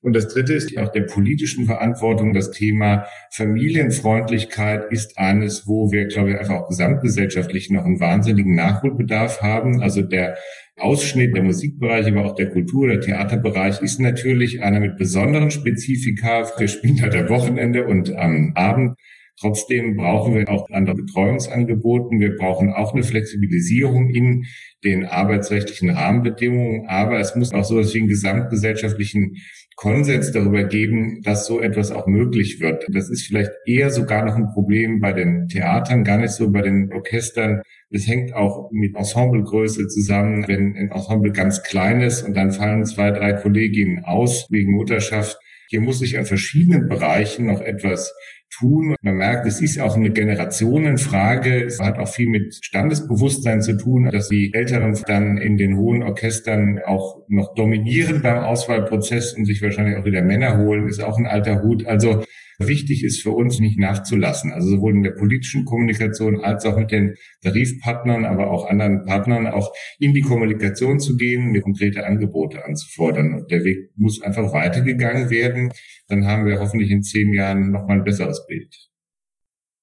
[0.02, 2.34] Und das Dritte ist auch der politischen Verantwortung.
[2.34, 8.56] Das Thema Familienfreundlichkeit ist eines, wo wir, glaube ich, einfach auch gesamtgesellschaftlich noch einen wahnsinnigen
[8.56, 9.82] Nachholbedarf haben.
[9.82, 10.38] Also der
[10.78, 16.50] Ausschnitt der Musikbereich, aber auch der Kultur-, der Theaterbereich ist natürlich einer mit besonderen Spezifika.
[16.58, 18.96] Wir spielen halt am Wochenende und am Abend.
[19.40, 22.20] Trotzdem brauchen wir auch andere Betreuungsangeboten.
[22.20, 24.46] Wir brauchen auch eine Flexibilisierung in
[24.84, 26.88] den arbeitsrechtlichen Rahmenbedingungen.
[26.88, 29.38] Aber es muss auch so etwas wie einen gesamtgesellschaftlichen
[29.82, 32.86] Konsens darüber geben, dass so etwas auch möglich wird.
[32.94, 36.62] Das ist vielleicht eher sogar noch ein Problem bei den Theatern, gar nicht so bei
[36.62, 37.64] den Orchestern.
[37.90, 40.48] Es hängt auch mit Ensemblegröße zusammen.
[40.48, 45.40] Wenn ein Ensemble ganz klein ist und dann fallen zwei, drei Kolleginnen aus wegen Mutterschaft,
[45.72, 48.14] hier muss sich an verschiedenen Bereichen noch etwas
[48.50, 48.98] tun.
[49.02, 51.64] Man merkt, es ist auch eine Generationenfrage.
[51.64, 56.04] Es hat auch viel mit Standesbewusstsein zu tun, dass die Älteren dann in den hohen
[56.04, 61.18] Orchestern auch noch dominieren beim Auswahlprozess und sich wahrscheinlich auch wieder Männer holen, ist auch
[61.18, 61.86] ein alter Hut.
[61.86, 62.26] Also
[62.68, 64.52] wichtig ist für uns nicht nachzulassen.
[64.52, 69.48] Also sowohl in der politischen Kommunikation als auch mit den Tarifpartnern, aber auch anderen Partnern
[69.48, 73.34] auch in die Kommunikation zu gehen, mir konkrete Angebote anzufordern.
[73.34, 75.72] Und der Weg muss einfach weitergegangen werden.
[76.08, 78.92] Dann haben wir hoffentlich in zehn Jahren nochmal ein besseres Bild.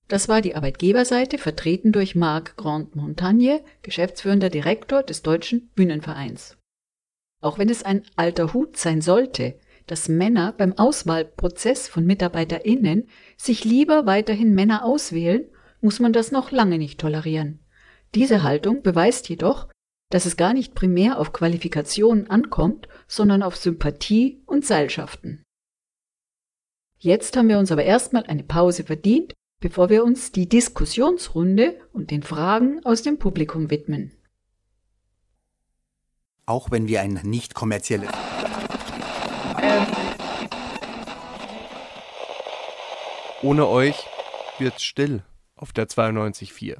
[0.09, 6.57] Das war die Arbeitgeberseite, vertreten durch Marc Grand Montagne, geschäftsführender Direktor des Deutschen Bühnenvereins.
[7.41, 9.59] Auch wenn es ein alter Hut sein sollte,
[9.91, 15.45] dass Männer beim Auswahlprozess von MitarbeiterInnen sich lieber weiterhin Männer auswählen,
[15.81, 17.61] muss man das noch lange nicht tolerieren.
[18.15, 19.69] Diese Haltung beweist jedoch,
[20.11, 25.43] dass es gar nicht primär auf Qualifikationen ankommt, sondern auf Sympathie und Seilschaften.
[26.99, 32.11] Jetzt haben wir uns aber erstmal eine Pause verdient bevor wir uns die Diskussionsrunde und
[32.11, 34.13] den Fragen aus dem Publikum widmen.
[36.47, 38.11] Auch wenn wir ein nicht kommerzielles.
[43.41, 43.95] Ohne euch
[44.59, 45.23] wird's still
[45.55, 46.79] auf der 92.4.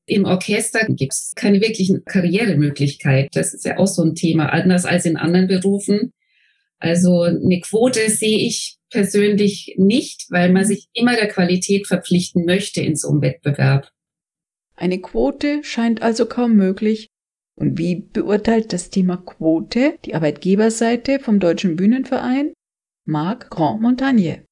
[0.04, 3.28] Im Orchester gibt es keine wirklichen Karrieremöglichkeit.
[3.34, 6.12] Das ist ja auch so ein Thema, anders als in anderen Berufen.
[6.78, 12.80] Also eine Quote sehe ich persönlich nicht, weil man sich immer der Qualität verpflichten möchte
[12.80, 13.92] in so einem Wettbewerb.
[14.74, 17.10] Eine Quote scheint also kaum möglich.
[17.54, 22.52] Und wie beurteilt das Thema Quote die Arbeitgeberseite vom Deutschen Bühnenverein?
[23.04, 24.47] Marc Grand Montagne.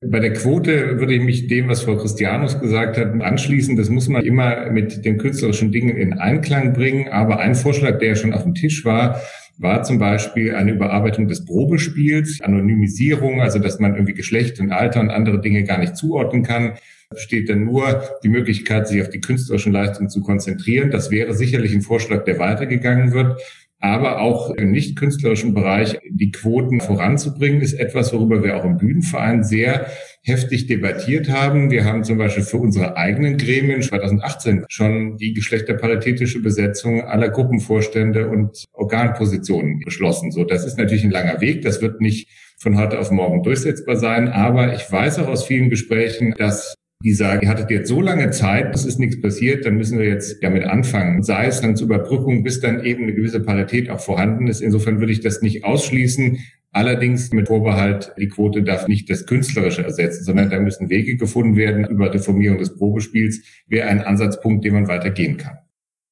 [0.00, 3.76] Bei der Quote würde ich mich dem, was Frau Christianus gesagt hat, anschließen.
[3.76, 7.08] Das muss man immer mit den künstlerischen Dingen in Einklang bringen.
[7.08, 9.20] Aber ein Vorschlag, der schon auf dem Tisch war,
[9.56, 15.00] war zum Beispiel eine Überarbeitung des Probespiels, Anonymisierung, also dass man irgendwie Geschlecht und Alter
[15.00, 16.74] und andere Dinge gar nicht zuordnen kann.
[17.10, 20.92] Besteht dann nur die Möglichkeit, sich auf die künstlerischen Leistungen zu konzentrieren.
[20.92, 23.42] Das wäre sicherlich ein Vorschlag, der weitergegangen wird
[23.80, 28.76] aber auch im nicht künstlerischen Bereich die Quoten voranzubringen, ist etwas, worüber wir auch im
[28.76, 29.86] Bühnenverein sehr
[30.22, 31.70] heftig debattiert haben.
[31.70, 38.28] Wir haben zum Beispiel für unsere eigenen Gremien 2018 schon die geschlechterparitätische Besetzung aller Gruppenvorstände
[38.28, 40.32] und Organpositionen beschlossen.
[40.32, 41.62] So, das ist natürlich ein langer Weg.
[41.62, 44.28] Das wird nicht von heute auf morgen durchsetzbar sein.
[44.28, 48.30] Aber ich weiß auch aus vielen Gesprächen, dass die sagen, ihr hattet jetzt so lange
[48.30, 51.22] Zeit, es ist nichts passiert, dann müssen wir jetzt damit anfangen.
[51.22, 54.60] Sei es dann zur Überbrückung, bis dann eben eine gewisse Parität auch vorhanden ist.
[54.60, 56.38] Insofern würde ich das nicht ausschließen.
[56.72, 61.56] Allerdings mit Vorbehalt, die Quote darf nicht das Künstlerische ersetzen, sondern da müssen Wege gefunden
[61.56, 65.58] werden über Reformierung des Probespiels, wäre ein Ansatzpunkt, den man weitergehen kann.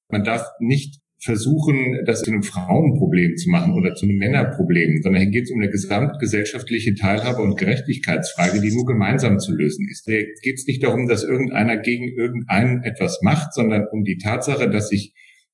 [0.09, 5.23] Man darf nicht versuchen, das zu einem Frauenproblem zu machen oder zu einem Männerproblem, sondern
[5.23, 10.07] hier geht es um eine gesamtgesellschaftliche Teilhabe und Gerechtigkeitsfrage, die nur gemeinsam zu lösen ist.
[10.07, 14.71] Hier geht es nicht darum, dass irgendeiner gegen irgendeinen etwas macht, sondern um die Tatsache,
[14.71, 15.13] dass sich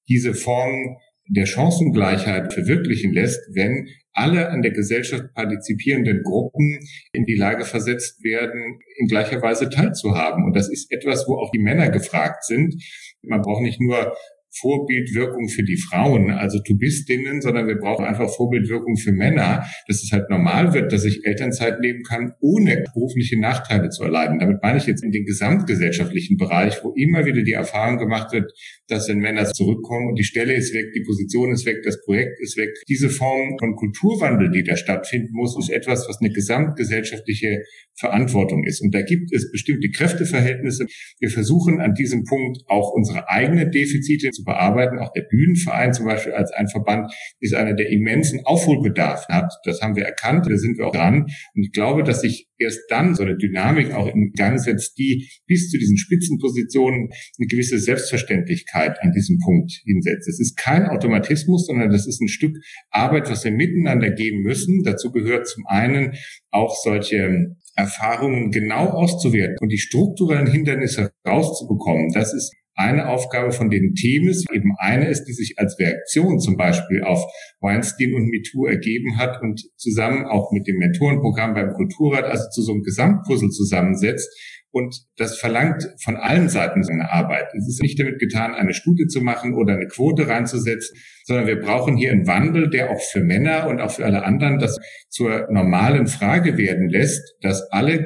[0.08, 6.80] diese Form der Chancengleichheit verwirklichen lässt, wenn alle an der Gesellschaft partizipierenden Gruppen
[7.12, 10.44] in die Lage versetzt werden, in gleicher Weise teilzuhaben.
[10.44, 12.74] Und das ist etwas, wo auch die Männer gefragt sind.
[13.22, 14.14] Man braucht nicht nur
[14.60, 20.12] Vorbildwirkung für die Frauen, also Tubistinnen, sondern wir brauchen einfach Vorbildwirkung für Männer, dass es
[20.12, 24.38] halt normal wird, dass ich Elternzeit nehmen kann, ohne berufliche Nachteile zu erleiden.
[24.38, 28.52] Damit meine ich jetzt in den gesamtgesellschaftlichen Bereich, wo immer wieder die Erfahrung gemacht wird,
[28.88, 32.38] dass wenn Männer zurückkommen und die Stelle ist weg, die Position ist weg, das Projekt
[32.40, 32.70] ist weg.
[32.88, 37.62] Diese Form von Kulturwandel, die da stattfinden muss, ist etwas, was eine gesamtgesellschaftliche
[37.98, 38.82] Verantwortung ist.
[38.82, 40.86] Und da gibt es bestimmte Kräfteverhältnisse.
[41.20, 44.98] Wir versuchen an diesem Punkt auch unsere eigenen Defizite zu zu bearbeiten.
[44.98, 49.52] Auch der Bühnenverein zum Beispiel als ein Verband ist einer, der immensen Aufholbedarf hat.
[49.64, 51.26] Das haben wir erkannt, da sind wir auch dran.
[51.54, 55.28] Und ich glaube, dass sich erst dann so eine Dynamik auch in Gang setzt, die
[55.46, 60.28] bis zu diesen Spitzenpositionen eine gewisse Selbstverständlichkeit an diesem Punkt hinsetzt.
[60.28, 62.56] Es ist kein Automatismus, sondern das ist ein Stück
[62.90, 64.82] Arbeit, was wir miteinander gehen müssen.
[64.84, 66.14] Dazu gehört zum einen
[66.50, 72.12] auch solche Erfahrungen genau auszuwerten und die strukturellen Hindernisse rauszubekommen.
[72.12, 74.44] Das ist eine Aufgabe von den Teams.
[74.52, 77.24] Eben eine ist, die sich als Reaktion zum Beispiel auf
[77.60, 82.62] Weinstein und MeToo ergeben hat und zusammen auch mit dem Mentorenprogramm beim Kulturrat also zu
[82.62, 84.28] so einem Gesamtpuzzle zusammensetzt,
[84.72, 87.44] und das verlangt von allen Seiten seine Arbeit.
[87.56, 91.60] Es ist nicht damit getan, eine Studie zu machen oder eine Quote reinzusetzen, sondern wir
[91.60, 94.78] brauchen hier einen Wandel, der auch für Männer und auch für alle anderen das
[95.10, 98.04] zur normalen Frage werden lässt, dass alle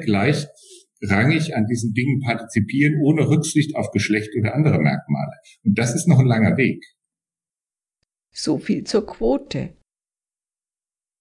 [0.99, 5.33] gleichrangig an diesen Dingen partizipieren, ohne Rücksicht auf Geschlecht oder andere Merkmale.
[5.63, 6.83] Und das ist noch ein langer Weg.
[8.33, 9.75] So viel zur Quote.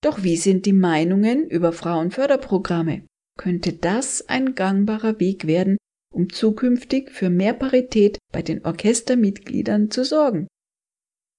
[0.03, 3.07] Doch wie sind die Meinungen über Frauenförderprogramme?
[3.39, 5.77] könnte das ein gangbarer Weg werden,
[6.13, 10.47] um zukünftig für mehr Parität bei den Orchestermitgliedern zu sorgen.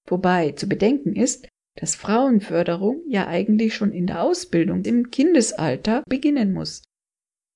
[0.08, 6.52] Wobei zu bedenken ist, dass Frauenförderung ja eigentlich schon in der Ausbildung im Kindesalter beginnen
[6.52, 6.82] muss.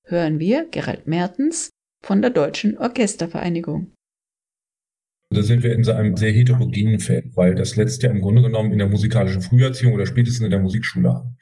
[0.05, 1.69] Hören wir Gerald Mertens
[2.03, 3.93] von der Deutschen Orchestervereinigung.
[5.29, 8.41] Da sind wir in so einem sehr heterogenen Feld, weil das letzte ja im Grunde
[8.41, 11.37] genommen in der musikalischen Früherziehung oder spätestens in der Musikschule haben.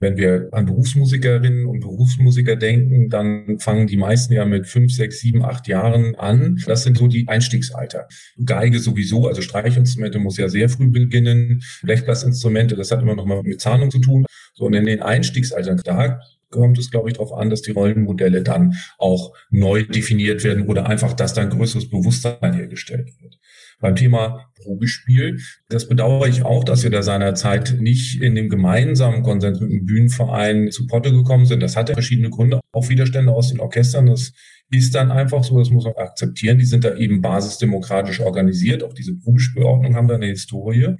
[0.00, 5.20] Wenn wir an Berufsmusikerinnen und Berufsmusiker denken, dann fangen die meisten ja mit fünf, sechs,
[5.20, 6.58] sieben, acht Jahren an.
[6.66, 8.08] Das sind so die Einstiegsalter.
[8.44, 11.62] Geige sowieso, also Streichinstrumente muss ja sehr früh beginnen.
[11.82, 14.26] Blechblasinstrumente, das hat immer noch mal mit Zahnung zu tun.
[14.54, 18.42] So, und in den Einstiegsaltern, da kommt es, glaube ich, darauf an, dass die Rollenmodelle
[18.42, 23.38] dann auch neu definiert werden oder einfach, dass da ein größeres Bewusstsein hergestellt wird.
[23.78, 29.22] Beim Thema Probespiel, das bedauere ich auch, dass wir da seinerzeit nicht in dem gemeinsamen
[29.22, 31.62] Konsens mit dem Bühnenverein zu Potte gekommen sind.
[31.62, 34.06] Das hatte verschiedene Gründe, auch Widerstände aus den Orchestern.
[34.06, 34.32] Das
[34.70, 36.58] ist dann einfach so, das muss man akzeptieren.
[36.58, 38.82] Die sind da eben basisdemokratisch organisiert.
[38.82, 40.96] Auch diese Probespielordnung haben da eine Historie.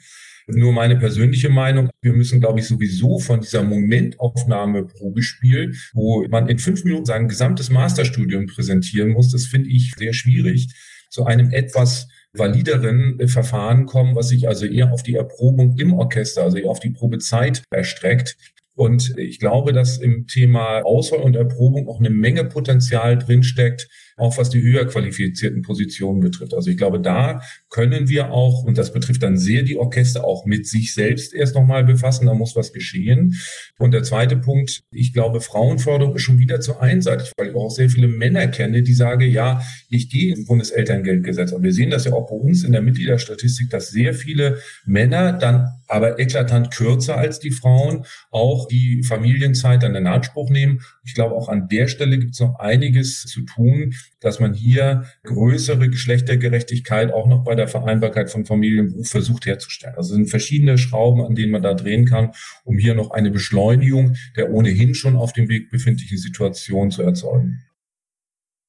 [0.48, 6.48] Nur meine persönliche Meinung, wir müssen, glaube ich, sowieso von dieser Momentaufnahme Probespiel, wo man
[6.48, 10.68] in fünf Minuten sein gesamtes Masterstudium präsentieren muss, das finde ich sehr schwierig,
[11.10, 16.42] zu einem etwas valideren Verfahren kommen, was sich also eher auf die Erprobung im Orchester,
[16.42, 18.36] also eher auf die Probezeit erstreckt.
[18.74, 24.38] Und ich glaube, dass im Thema Auswahl und Erprobung auch eine Menge Potenzial drinsteckt, auch
[24.38, 26.54] was die höher qualifizierten Positionen betrifft.
[26.54, 30.46] Also ich glaube, da können wir auch, und das betrifft dann sehr die Orchester, auch
[30.46, 32.26] mit sich selbst erst nochmal befassen.
[32.26, 33.34] Da muss was geschehen.
[33.78, 37.70] Und der zweite Punkt, ich glaube, Frauenförderung ist schon wieder zu einseitig, weil ich auch
[37.70, 41.52] sehr viele Männer kenne, die sagen, ja, ich gehe ins Bundeselterngeldgesetz.
[41.52, 45.32] Und wir sehen das ja auch bei uns in der Mitgliederstatistik, dass sehr viele Männer
[45.32, 50.80] dann aber eklatant kürzer als die Frauen auch die Familienzeit dann in Anspruch nehmen.
[51.06, 55.04] Ich glaube, auch an der Stelle gibt es noch einiges zu tun, dass man hier
[55.22, 59.94] größere Geschlechtergerechtigkeit auch noch bei der Vereinbarkeit von Familie und Beruf versucht herzustellen.
[59.96, 62.32] Also es sind verschiedene Schrauben, an denen man da drehen kann,
[62.64, 67.62] um hier noch eine Beschleunigung der ohnehin schon auf dem Weg befindlichen Situation zu erzeugen.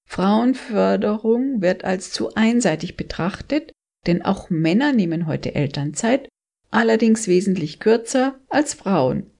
[0.06, 3.72] Frauenförderung wird als zu einseitig betrachtet,
[4.06, 6.30] denn auch Männer nehmen heute Elternzeit,
[6.70, 9.32] allerdings wesentlich kürzer als Frauen.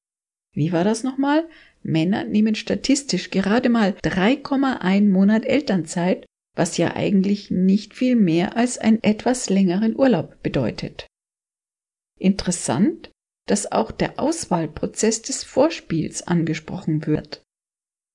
[0.54, 1.48] Wie war das nochmal?
[1.88, 8.78] Männer nehmen statistisch gerade mal 3,1 Monat Elternzeit, was ja eigentlich nicht viel mehr als
[8.78, 11.08] einen etwas längeren Urlaub bedeutet.
[12.20, 13.12] Interessant,
[13.48, 17.44] dass auch der Auswahlprozess des Vorspiels angesprochen wird.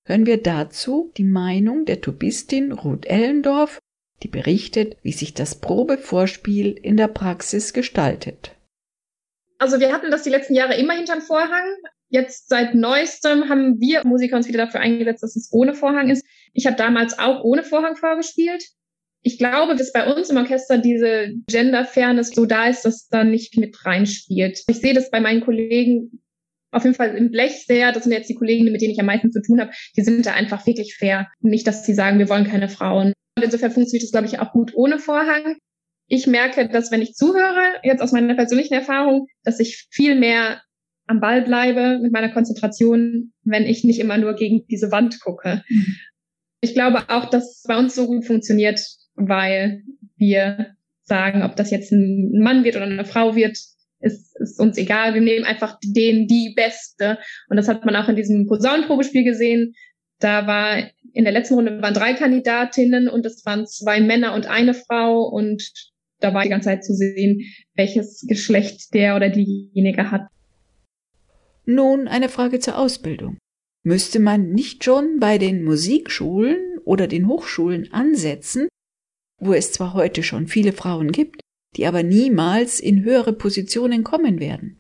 [0.06, 3.78] Hören wir dazu die Meinung der Tubistin Ruth Ellendorf,
[4.22, 8.56] die berichtet, wie sich das Probevorspiel in der Praxis gestaltet.
[9.58, 11.76] Also wir hatten das die letzten Jahre immer hinterm Vorhang,
[12.12, 16.26] Jetzt seit neuestem haben wir Musiker uns wieder dafür eingesetzt, dass es ohne Vorhang ist.
[16.52, 18.62] Ich habe damals auch ohne Vorhang vorgespielt.
[19.22, 23.56] Ich glaube, dass bei uns im Orchester diese Gender-Fairness so da ist, dass da nicht
[23.56, 24.62] mit reinspielt.
[24.66, 26.20] Ich sehe das bei meinen Kollegen
[26.70, 27.92] auf jeden Fall im Blech sehr.
[27.92, 29.70] Das sind jetzt die Kollegen, mit denen ich am meisten zu tun habe.
[29.96, 31.28] Die sind da einfach wirklich fair.
[31.40, 33.14] Nicht, dass sie sagen, wir wollen keine Frauen.
[33.38, 35.56] Und insofern funktioniert das, glaube ich, auch gut ohne Vorhang.
[36.08, 40.60] Ich merke, dass wenn ich zuhöre, jetzt aus meiner persönlichen Erfahrung, dass ich viel mehr
[41.12, 45.62] am Ball bleibe mit meiner Konzentration, wenn ich nicht immer nur gegen diese Wand gucke.
[45.68, 45.96] Mhm.
[46.62, 48.80] Ich glaube auch, dass bei uns so gut funktioniert,
[49.14, 49.82] weil
[50.16, 53.58] wir sagen, ob das jetzt ein Mann wird oder eine Frau wird,
[54.00, 55.12] ist, ist uns egal.
[55.12, 57.18] Wir nehmen einfach den, die Beste.
[57.48, 59.74] Und das hat man auch in diesem Posaunenprobespiel gesehen.
[60.18, 60.78] Da war
[61.12, 65.28] in der letzten Runde waren drei Kandidatinnen und es waren zwei Männer und eine Frau
[65.28, 65.62] und
[66.20, 67.40] dabei die ganze Zeit zu sehen,
[67.74, 70.22] welches Geschlecht der oder diejenige hat.
[71.64, 73.38] Nun eine Frage zur Ausbildung.
[73.84, 78.68] Müsste man nicht schon bei den Musikschulen oder den Hochschulen ansetzen,
[79.40, 81.40] wo es zwar heute schon viele Frauen gibt,
[81.76, 84.78] die aber niemals in höhere Positionen kommen werden?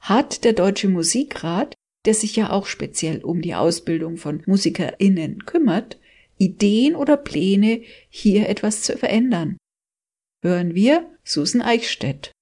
[0.00, 1.74] Hat der Deutsche Musikrat,
[2.04, 5.98] der sich ja auch speziell um die Ausbildung von Musikerinnen kümmert,
[6.36, 9.56] Ideen oder Pläne, hier etwas zu verändern?
[10.42, 12.32] Hören wir Susan Eichstädt.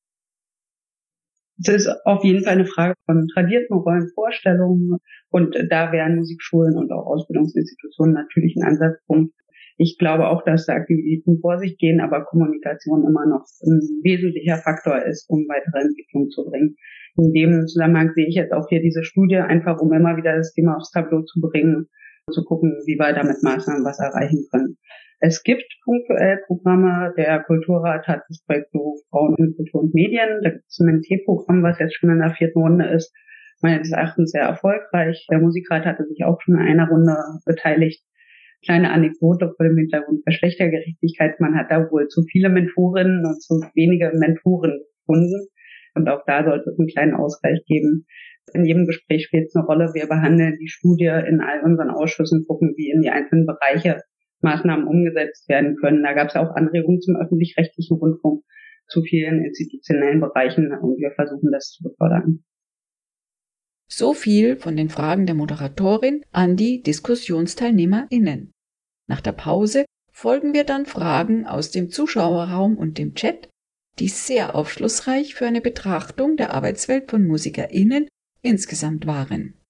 [1.65, 4.99] Es ist auf jeden Fall eine Frage von tradierten Rollenvorstellungen
[5.31, 9.33] und da wären Musikschulen und auch Ausbildungsinstitutionen natürlich ein Ansatzpunkt.
[9.79, 14.59] Ich glaube auch, dass da Aktivitäten vor sich gehen, aber Kommunikation immer noch ein wesentlicher
[14.59, 16.77] Faktor ist, um weitere Entwicklung zu bringen.
[17.17, 20.53] In dem Zusammenhang sehe ich jetzt auch hier diese Studie, einfach um immer wieder das
[20.53, 21.89] Thema aufs Tableau zu bringen,
[22.31, 24.79] zu gucken, wie wir damit Maßnahmen was erreichen können.
[25.25, 27.15] Es gibt punktuell Programme.
[27.17, 30.41] Der Kulturrat hat das Projekt Beruf Frauen in Kultur und Medien.
[30.43, 33.15] Da gibt es ein MNT-Programm, was jetzt schon in der vierten Runde ist.
[33.61, 35.25] Meines Erachtens sehr erfolgreich.
[35.31, 37.15] Der Musikrat hatte sich auch schon in einer Runde
[37.47, 38.03] beteiligt.
[38.65, 41.39] Kleine Anekdote vor dem Hintergrund Geschlechtergerechtigkeit.
[41.39, 45.47] Man hat da wohl zu viele Mentorinnen und zu wenige Mentoren gefunden.
[45.95, 48.07] Und auch da sollte es einen kleinen Ausgleich geben.
[48.55, 49.93] In jedem Gespräch spielt es eine Rolle.
[49.95, 54.03] Wir behandeln die Studie in all unseren Ausschüssen, gucken, wie in die einzelnen Bereiche
[54.43, 56.03] Maßnahmen umgesetzt werden können.
[56.03, 58.45] Da gab es auch Anregungen zum öffentlich-rechtlichen Rundfunk
[58.89, 62.45] zu vielen institutionellen Bereichen und wir versuchen das zu befördern.
[63.89, 68.53] So viel von den Fragen der Moderatorin an die DiskussionsteilnehmerInnen.
[69.09, 73.49] Nach der Pause folgen wir dann Fragen aus dem Zuschauerraum und dem Chat,
[73.99, 78.09] die sehr aufschlussreich für eine Betrachtung der Arbeitswelt von MusikerInnen
[78.41, 79.62] insgesamt waren.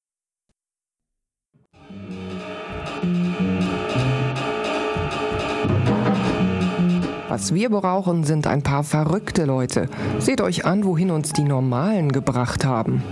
[7.33, 9.89] Was wir brauchen, sind ein paar verrückte Leute.
[10.19, 13.03] Seht euch an, wohin uns die Normalen gebracht haben.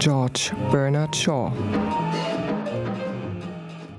[0.00, 1.52] George Bernard Shaw.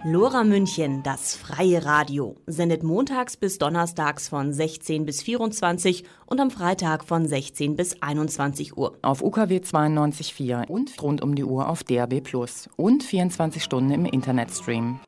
[0.03, 6.51] Lora München, das freie Radio, sendet montags bis donnerstags von 16 bis 24 und am
[6.51, 8.97] Freitag von 16 bis 21 Uhr.
[9.01, 14.03] Auf UKW 92.4 und rund um die Uhr auf DAB Plus und 24 Stunden im
[14.03, 14.99] Internetstream.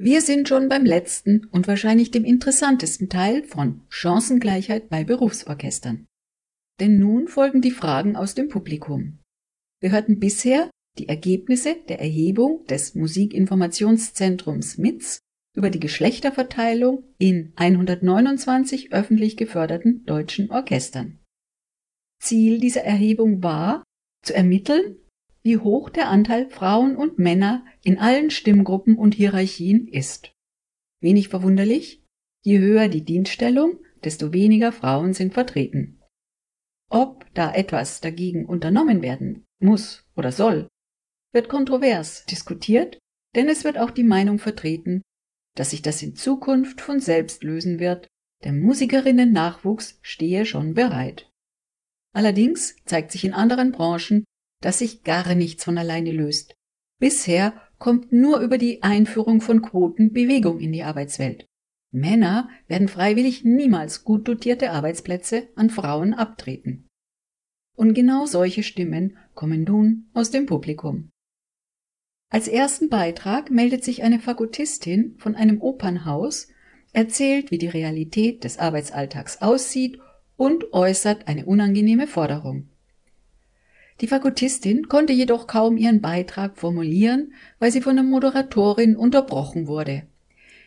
[0.00, 6.06] Wir sind schon beim letzten und wahrscheinlich dem interessantesten Teil von Chancengleichheit bei Berufsorchestern.
[6.78, 9.18] Denn nun folgen die Fragen aus dem Publikum.
[9.80, 15.18] Wir hörten bisher die Ergebnisse der Erhebung des Musikinformationszentrums MITZ
[15.56, 21.18] über die Geschlechterverteilung in 129 öffentlich geförderten deutschen Orchestern.
[22.22, 23.82] Ziel dieser Erhebung war,
[24.24, 24.96] zu ermitteln,
[25.48, 30.30] wie hoch der Anteil Frauen und Männer in allen Stimmgruppen und Hierarchien ist.
[31.00, 32.04] Wenig verwunderlich,
[32.44, 36.02] je höher die Dienststellung, desto weniger Frauen sind vertreten.
[36.90, 40.68] Ob da etwas dagegen unternommen werden muss oder soll,
[41.32, 42.98] wird kontrovers diskutiert,
[43.34, 45.00] denn es wird auch die Meinung vertreten,
[45.56, 48.06] dass sich das in Zukunft von selbst lösen wird,
[48.44, 51.30] der Musikerinnen-Nachwuchs stehe schon bereit.
[52.14, 54.24] Allerdings zeigt sich in anderen Branchen,
[54.60, 56.54] dass sich gar nichts von alleine löst.
[56.98, 61.46] Bisher kommt nur über die Einführung von Quoten Bewegung in die Arbeitswelt.
[61.90, 66.86] Männer werden freiwillig niemals gut dotierte Arbeitsplätze an Frauen abtreten.
[67.76, 71.10] Und genau solche Stimmen kommen nun aus dem Publikum.
[72.30, 76.48] Als ersten Beitrag meldet sich eine Fagotistin von einem Opernhaus,
[76.92, 79.98] erzählt, wie die Realität des Arbeitsalltags aussieht
[80.36, 82.68] und äußert eine unangenehme Forderung.
[84.00, 90.06] Die Fakultistin konnte jedoch kaum ihren Beitrag formulieren, weil sie von der Moderatorin unterbrochen wurde.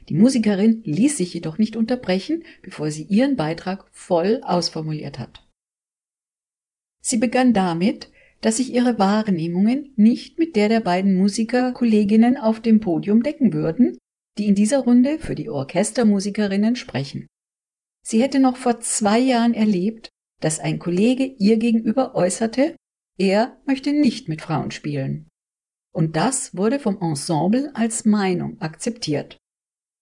[0.10, 5.48] Die Musikerin ließ sich jedoch nicht unterbrechen, bevor sie ihren Beitrag voll ausformuliert hat.
[7.02, 8.12] Sie begann damit,
[8.42, 13.98] dass sich ihre Wahrnehmungen nicht mit der der beiden Musikerkolleginnen auf dem Podium decken würden,
[14.38, 17.28] die in dieser Runde für die Orchestermusikerinnen sprechen.
[18.04, 20.10] Sie hätte noch vor zwei Jahren erlebt,
[20.42, 22.76] dass ein Kollege ihr gegenüber äußerte,
[23.18, 25.28] er möchte nicht mit Frauen spielen.
[25.94, 29.38] Und das wurde vom Ensemble als Meinung akzeptiert.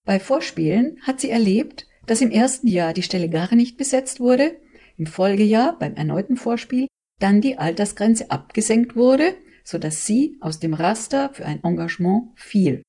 [0.06, 4.60] Bei Vorspielen hat sie erlebt, dass im ersten Jahr die Stelle gar nicht besetzt wurde,
[4.96, 6.86] im Folgejahr beim erneuten Vorspiel
[7.20, 12.82] dann die Altersgrenze abgesenkt wurde, so dass sie aus dem Raster für ein Engagement fiel.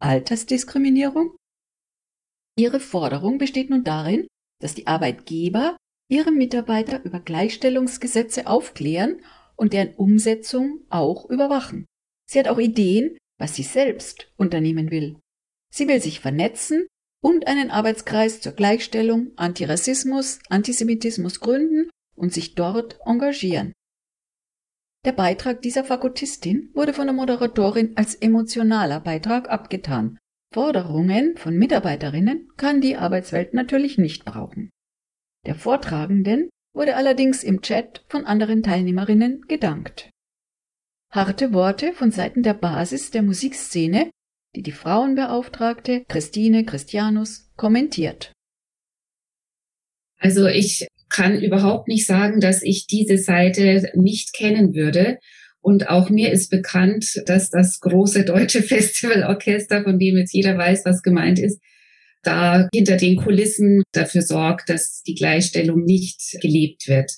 [0.00, 1.36] Altersdiskriminierung?
[2.58, 4.26] Ihre Forderung besteht nun darin,
[4.60, 5.76] dass die Arbeitgeber
[6.08, 9.20] ihre Mitarbeiter über Gleichstellungsgesetze aufklären
[9.56, 11.86] und deren Umsetzung auch überwachen.
[12.28, 15.18] Sie hat auch Ideen, was sie selbst unternehmen will.
[15.72, 16.86] Sie will sich vernetzen
[17.22, 23.72] und einen Arbeitskreis zur Gleichstellung, Antirassismus, Antisemitismus gründen und sich dort engagieren.
[25.04, 30.18] Der Beitrag dieser Fakultistin wurde von der Moderatorin als emotionaler Beitrag abgetan.
[30.52, 34.70] Forderungen von Mitarbeiterinnen kann die Arbeitswelt natürlich nicht brauchen.
[35.46, 40.10] Der Vortragenden wurde allerdings im Chat von anderen Teilnehmerinnen gedankt.
[41.10, 44.10] Harte Worte von Seiten der Basis der Musikszene,
[44.54, 48.32] die die Frauenbeauftragte Christine Christianus kommentiert.
[50.18, 55.18] Also ich kann überhaupt nicht sagen, dass ich diese Seite nicht kennen würde.
[55.60, 60.84] Und auch mir ist bekannt, dass das große deutsche Festivalorchester, von dem jetzt jeder weiß,
[60.84, 61.60] was gemeint ist,
[62.26, 67.12] da hinter den Kulissen dafür sorgt, dass die Gleichstellung nicht gelebt wird.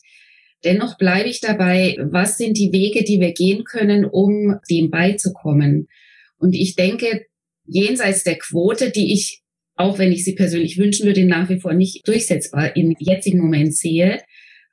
[0.64, 5.88] Dennoch bleibe ich dabei, was sind die Wege, die wir gehen können, um dem beizukommen?
[6.36, 7.26] Und ich denke,
[7.64, 9.42] jenseits der Quote, die ich
[9.78, 13.74] auch wenn ich sie persönlich wünschen würde, nach wie vor nicht durchsetzbar im jetzigen Moment
[13.74, 14.20] sehe.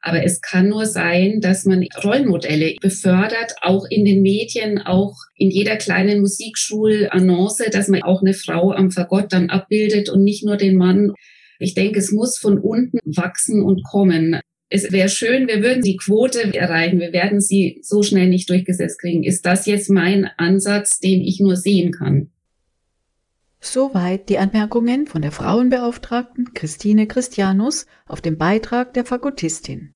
[0.05, 5.49] Aber es kann nur sein, dass man Rollenmodelle befördert, auch in den Medien, auch in
[5.49, 10.57] jeder kleinen Musikschulannonce, dass man auch eine Frau am Fagott dann abbildet und nicht nur
[10.57, 11.13] den Mann.
[11.57, 14.39] Ich denke, es muss von unten wachsen und kommen.
[14.69, 16.99] Es wäre schön, wir würden die Quote erreichen.
[16.99, 19.23] Wir werden sie so schnell nicht durchgesetzt kriegen.
[19.23, 22.29] Ist das jetzt mein Ansatz, den ich nur sehen kann?
[23.59, 29.94] Soweit die Anmerkungen von der Frauenbeauftragten Christine Christianus auf den Beitrag der Fakultistin.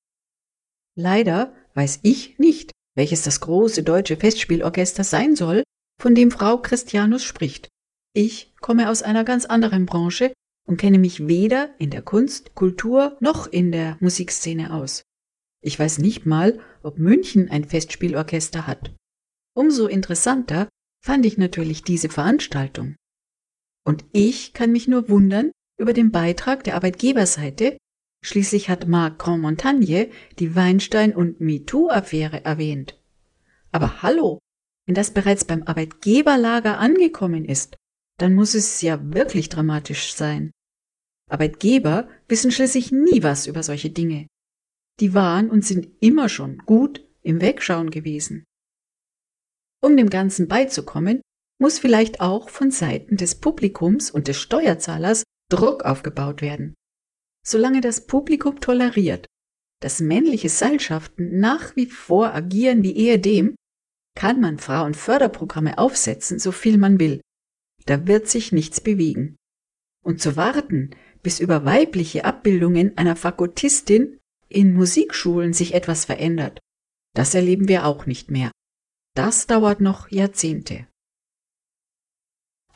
[1.00, 5.64] Leider weiß ich nicht, welches das große deutsche Festspielorchester sein soll,
[5.98, 7.70] von dem Frau Christianus spricht.
[8.14, 10.34] Ich komme aus einer ganz anderen Branche
[10.68, 15.04] und kenne mich weder in der Kunst, Kultur noch in der Musikszene aus.
[15.62, 18.94] Ich weiß nicht mal, ob München ein Festspielorchester hat.
[19.56, 20.68] Umso interessanter
[21.02, 22.98] fand ich natürlich diese Veranstaltung.
[23.86, 27.78] Und ich kann mich nur wundern über den Beitrag der Arbeitgeberseite.
[28.22, 30.10] Schließlich hat Marc Grandmontagne
[30.40, 33.00] die Weinstein- und MeToo-Affäre erwähnt.
[33.72, 34.40] Aber hallo,
[34.86, 37.78] wenn das bereits beim Arbeitgeberlager angekommen ist,
[38.18, 40.52] dann muss es ja wirklich dramatisch sein.
[41.30, 44.28] Arbeitgeber wissen schließlich nie was über solche Dinge.
[45.00, 48.44] Die waren und sind immer schon gut im Wegschauen gewesen.
[49.82, 51.22] Um dem Ganzen beizukommen,
[51.60, 56.74] muss vielleicht auch von Seiten des Publikums und des Steuerzahlers Druck aufgebaut werden.
[57.46, 59.26] Solange das Publikum toleriert,
[59.82, 63.56] dass männliche Seilschaften nach wie vor agieren wie ehedem,
[64.16, 67.22] kann man Frauenförderprogramme aufsetzen, so viel man will.
[67.86, 69.38] Da wird sich nichts bewegen.
[70.04, 70.92] Und zu warten,
[71.24, 74.20] bis über weibliche Abbildungen einer Fakultistin
[74.50, 76.60] in Musikschulen sich etwas verändert,
[77.16, 78.52] das erleben wir auch nicht mehr.
[79.16, 80.88] Das dauert noch Jahrzehnte.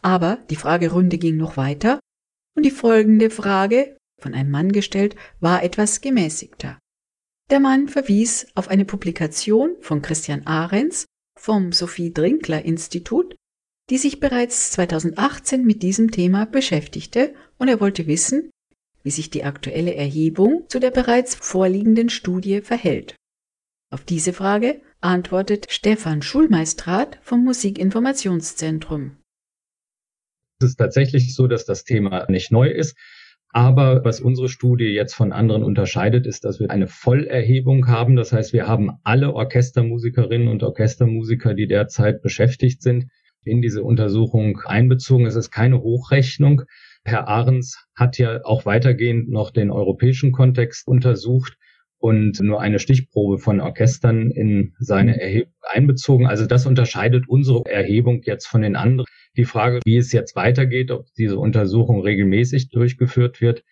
[0.02, 2.00] Aber die Fragerunde ging noch weiter
[2.56, 6.80] und die folgende Frage, von einem Mann gestellt, war etwas gemäßigter.
[7.52, 11.06] Der Mann verwies auf eine Publikation von Christian Ahrens
[11.38, 13.36] vom Sophie Drinkler Institut,
[13.90, 18.50] die sich bereits 2018 mit diesem Thema beschäftigte und er wollte wissen,
[19.04, 23.16] wie sich die aktuelle Erhebung zu der bereits vorliegenden Studie verhält.
[23.92, 29.18] Auf diese Frage antwortet Stefan Schulmeistrat vom Musikinformationszentrum.
[30.60, 32.96] Es ist tatsächlich so, dass das Thema nicht neu ist.
[33.56, 38.16] Aber was unsere Studie jetzt von anderen unterscheidet, ist, dass wir eine Vollerhebung haben.
[38.16, 43.06] Das heißt, wir haben alle Orchestermusikerinnen und Orchestermusiker, die derzeit beschäftigt sind,
[43.46, 45.28] in diese Untersuchung einbezogen.
[45.28, 46.64] Es ist keine Hochrechnung.
[47.06, 51.56] Herr Ahrens hat ja auch weitergehend noch den europäischen Kontext untersucht
[52.00, 56.26] und nur eine Stichprobe von Orchestern in seine Erhebung einbezogen.
[56.26, 59.06] Also das unterscheidet unsere Erhebung jetzt von den anderen.
[59.36, 63.64] Die Frage, wie es jetzt weitergeht, ob diese Untersuchung regelmäßig durchgeführt wird.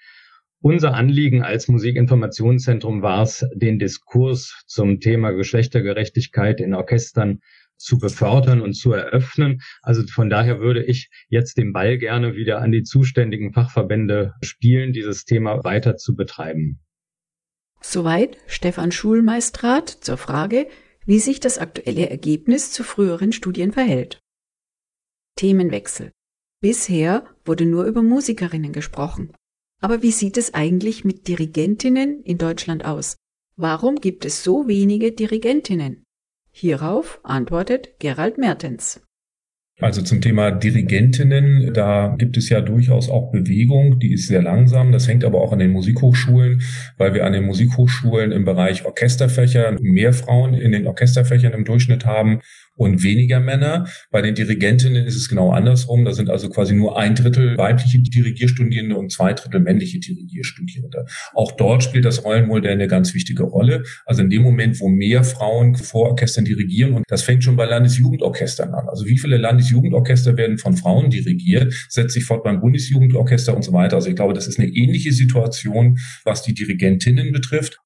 [0.59, 7.39] Unser Anliegen als Musikinformationszentrum war es, den Diskurs zum Thema Geschlechtergerechtigkeit in Orchestern
[7.77, 9.61] zu befördern und zu eröffnen.
[9.81, 14.93] Also von daher würde ich jetzt den Ball gerne wieder an die zuständigen Fachverbände spielen,
[14.93, 16.79] dieses Thema weiter zu betreiben.
[17.81, 20.67] Soweit Stefan Schulmeistrat zur Frage,
[21.05, 24.21] wie sich das aktuelle Ergebnis zu früheren Studien verhält.
[25.35, 26.11] Themenwechsel.
[26.61, 29.33] Bisher wurde nur über Musikerinnen gesprochen.
[29.81, 33.15] Aber wie sieht es eigentlich mit Dirigentinnen in Deutschland aus?
[33.55, 36.03] Warum gibt es so wenige Dirigentinnen?
[36.51, 39.01] Hierauf antwortet Gerald Mertens.
[39.79, 44.91] Also zum Thema Dirigentinnen, da gibt es ja durchaus auch Bewegung, die ist sehr langsam.
[44.91, 46.61] Das hängt aber auch an den Musikhochschulen,
[46.97, 52.05] weil wir an den Musikhochschulen im Bereich Orchesterfächer mehr Frauen in den Orchesterfächern im Durchschnitt
[52.05, 52.41] haben
[52.75, 53.87] und weniger Männer.
[54.09, 56.05] Bei den Dirigentinnen ist es genau andersrum.
[56.05, 61.05] Da sind also quasi nur ein Drittel weibliche Dirigierstudierende und zwei Drittel männliche Dirigierstudierende.
[61.33, 63.83] Auch dort spielt das Rollenmodell eine ganz wichtige Rolle.
[64.05, 67.65] Also in dem Moment, wo mehr Frauen vor Orchestern dirigieren, und das fängt schon bei
[67.65, 68.87] Landesjugendorchestern an.
[68.89, 73.73] Also wie viele Landesjugendorchester werden von Frauen dirigiert, setzt sich fort beim Bundesjugendorchester und so
[73.73, 73.97] weiter.
[73.97, 77.79] Also ich glaube, das ist eine ähnliche Situation, was die Dirigentinnen betrifft.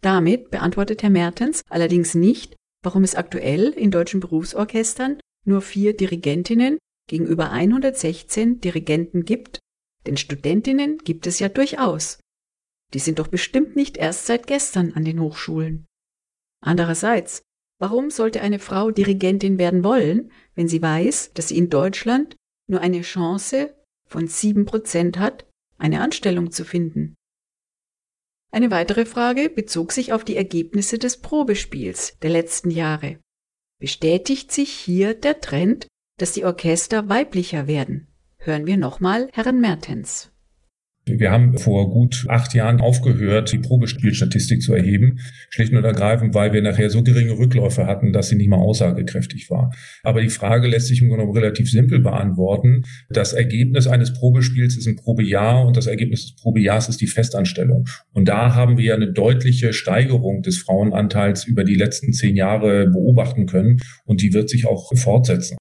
[0.00, 6.78] Damit beantwortet Herr Mertens allerdings nicht, warum es aktuell in deutschen Berufsorchestern nur vier Dirigentinnen
[7.08, 9.58] gegenüber 116 Dirigenten gibt,
[10.06, 12.18] denn Studentinnen gibt es ja durchaus.
[12.94, 15.86] Die sind doch bestimmt nicht erst seit gestern an den Hochschulen.
[16.62, 17.42] Andererseits,
[17.78, 22.36] warum sollte eine Frau Dirigentin werden wollen, wenn sie weiß, dass sie in Deutschland
[22.68, 23.74] nur eine Chance
[24.06, 25.46] von sieben Prozent hat,
[25.78, 27.14] eine Anstellung zu finden?
[28.52, 33.18] Eine weitere Frage bezog sich auf die Ergebnisse des Probespiels der letzten Jahre.
[33.80, 35.86] Bestätigt sich hier der Trend,
[36.18, 38.08] dass die Orchester weiblicher werden?
[38.38, 40.29] Hören wir nochmal Herrn Mertens.
[41.06, 46.52] Wir haben vor gut acht Jahren aufgehört, die Probespielstatistik zu erheben, schlicht und ergreifend, weil
[46.52, 49.72] wir nachher so geringe Rückläufe hatten, dass sie nicht mehr aussagekräftig war.
[50.02, 52.82] Aber die Frage lässt sich im Grunde genommen relativ simpel beantworten.
[53.08, 57.86] Das Ergebnis eines Probespiels ist ein Probejahr und das Ergebnis des Probejahrs ist die Festanstellung.
[58.12, 63.46] Und da haben wir eine deutliche Steigerung des Frauenanteils über die letzten zehn Jahre beobachten
[63.46, 65.56] können und die wird sich auch fortsetzen.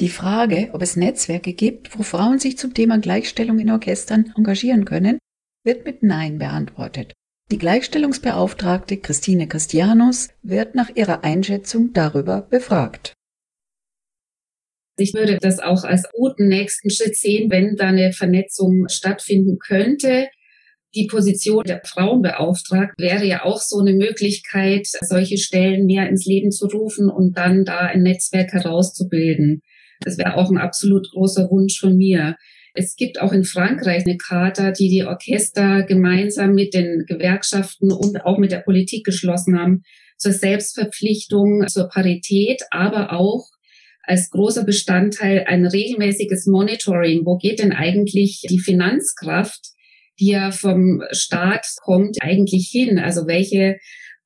[0.00, 4.84] Die Frage, ob es Netzwerke gibt, wo Frauen sich zum Thema Gleichstellung in Orchestern engagieren
[4.84, 5.18] können,
[5.64, 7.14] wird mit Nein beantwortet.
[7.50, 13.14] Die Gleichstellungsbeauftragte Christine Christianus wird nach ihrer Einschätzung darüber befragt.
[14.98, 20.28] Ich würde das auch als guten nächsten Schritt sehen, wenn da eine Vernetzung stattfinden könnte.
[20.94, 26.50] Die Position der Frauenbeauftragten wäre ja auch so eine Möglichkeit, solche Stellen mehr ins Leben
[26.50, 29.62] zu rufen und dann da ein Netzwerk herauszubilden.
[30.00, 32.36] Das wäre auch ein absolut großer Wunsch von mir.
[32.74, 38.24] Es gibt auch in Frankreich eine Charta, die die Orchester gemeinsam mit den Gewerkschaften und
[38.24, 39.82] auch mit der Politik geschlossen haben
[40.16, 43.46] zur Selbstverpflichtung, zur Parität, aber auch
[44.02, 47.24] als großer Bestandteil ein regelmäßiges Monitoring.
[47.24, 49.60] Wo geht denn eigentlich die Finanzkraft,
[50.18, 52.98] die ja vom Staat kommt, eigentlich hin?
[52.98, 53.76] Also welche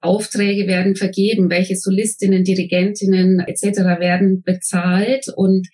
[0.03, 3.81] Aufträge werden vergeben, welche Solistinnen, Dirigentinnen etc.
[4.01, 5.69] werden bezahlt und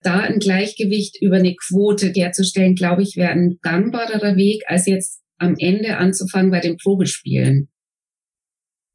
[0.00, 5.22] da ein Gleichgewicht über eine Quote herzustellen, glaube ich, wäre ein gangbarerer Weg, als jetzt
[5.38, 7.68] am Ende anzufangen bei den Probespielen.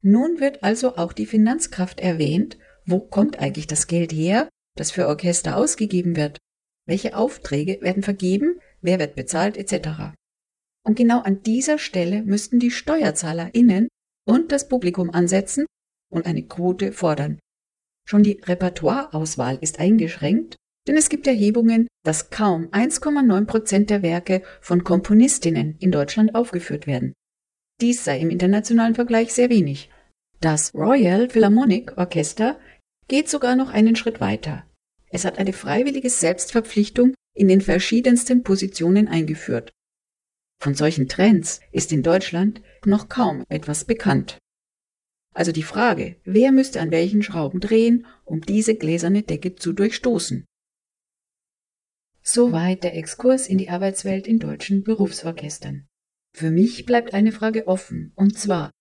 [0.02, 2.58] Nun wird also auch die Finanzkraft erwähnt.
[2.86, 6.38] Wo kommt eigentlich das Geld her, das für Orchester ausgegeben wird?
[6.86, 8.60] Welche Aufträge werden vergeben?
[8.82, 10.14] Wer wird bezahlt etc.
[10.84, 13.90] Und genau an dieser Stelle müssten die SteuerzahlerInnen
[14.30, 15.66] und das Publikum ansetzen
[16.12, 17.40] und eine Quote fordern.
[18.08, 20.56] Schon die Repertoireauswahl ist eingeschränkt,
[20.88, 26.86] denn es gibt Erhebungen, dass kaum 1,9 Prozent der Werke von Komponistinnen in Deutschland aufgeführt
[26.86, 27.14] werden.
[27.82, 29.90] Dies sei im internationalen Vergleich sehr wenig.
[30.42, 32.60] Das Royal Philharmonic Orchester
[33.08, 34.66] geht sogar noch einen Schritt weiter.
[35.10, 39.72] Es hat eine freiwillige Selbstverpflichtung in den verschiedensten Positionen eingeführt.
[40.62, 44.38] Von solchen Trends ist in Deutschland noch kaum etwas bekannt.
[45.34, 50.46] Also die Frage, wer müsste an welchen Schrauben drehen, um diese gläserne Decke zu durchstoßen?
[52.22, 55.88] Soweit der Exkurs in die Arbeitswelt in deutschen Berufsorchestern.
[56.36, 58.72] Für mich bleibt eine Frage offen, und zwar,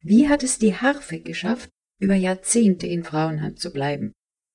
[0.00, 4.12] wie hat es die Harfe geschafft, über Jahrzehnte in Frauenhand zu bleiben?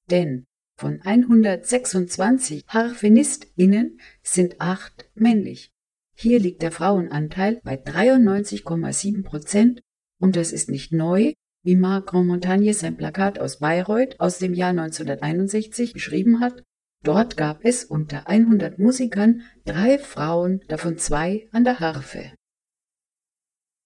[0.09, 0.45] Denn
[0.77, 5.71] von 126 HarfenistInnen sind acht männlich.
[6.21, 9.81] Hier liegt der Frauenanteil bei 93,7 Prozent
[10.19, 11.31] und das ist nicht neu,
[11.63, 16.61] wie Marc Grandmontagne sein Plakat aus Bayreuth aus dem Jahr 1961 beschrieben hat.
[17.05, 22.33] Dort gab es unter 100 Musikern drei Frauen, davon zwei an der Harfe.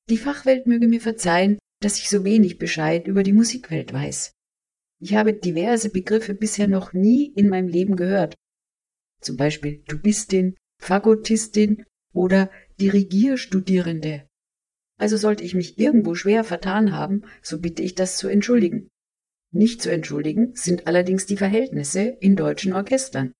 [0.09, 4.33] Die Fachwelt möge mir verzeihen, dass ich so wenig Bescheid über die Musikwelt weiß.
[4.99, 8.33] Ich habe diverse Begriffe bisher noch nie in meinem Leben gehört.
[9.21, 12.49] Zum Beispiel Tubistin, Fagottistin oder
[12.79, 14.27] Dirigierstudierende.
[14.97, 18.89] Also sollte ich mich irgendwo schwer vertan haben, so bitte ich das zu entschuldigen.
[19.51, 23.33] Nicht zu entschuldigen sind allerdings die Verhältnisse in deutschen Orchestern.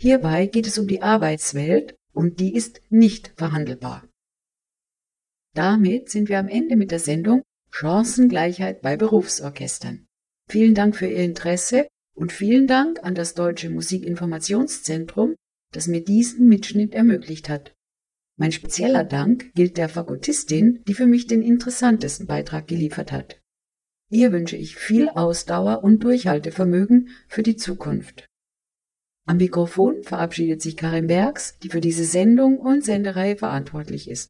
[0.00, 4.08] Hierbei geht es um die Arbeitswelt und die ist nicht verhandelbar.
[5.54, 10.06] Damit sind wir am Ende mit der Sendung Chancengleichheit bei Berufsorchestern.
[10.48, 15.34] Vielen Dank für Ihr Interesse und vielen Dank an das Deutsche Musikinformationszentrum,
[15.72, 17.74] das mir diesen Mitschnitt ermöglicht hat.
[18.42, 23.40] Mein spezieller Dank gilt der Fagottistin, die für mich den interessantesten Beitrag geliefert hat.
[24.10, 28.26] Ihr wünsche ich viel Ausdauer und Durchhaltevermögen für die Zukunft.
[29.28, 34.28] Am Mikrofon verabschiedet sich Karin Bergs, die für diese Sendung und Sendereihe verantwortlich ist.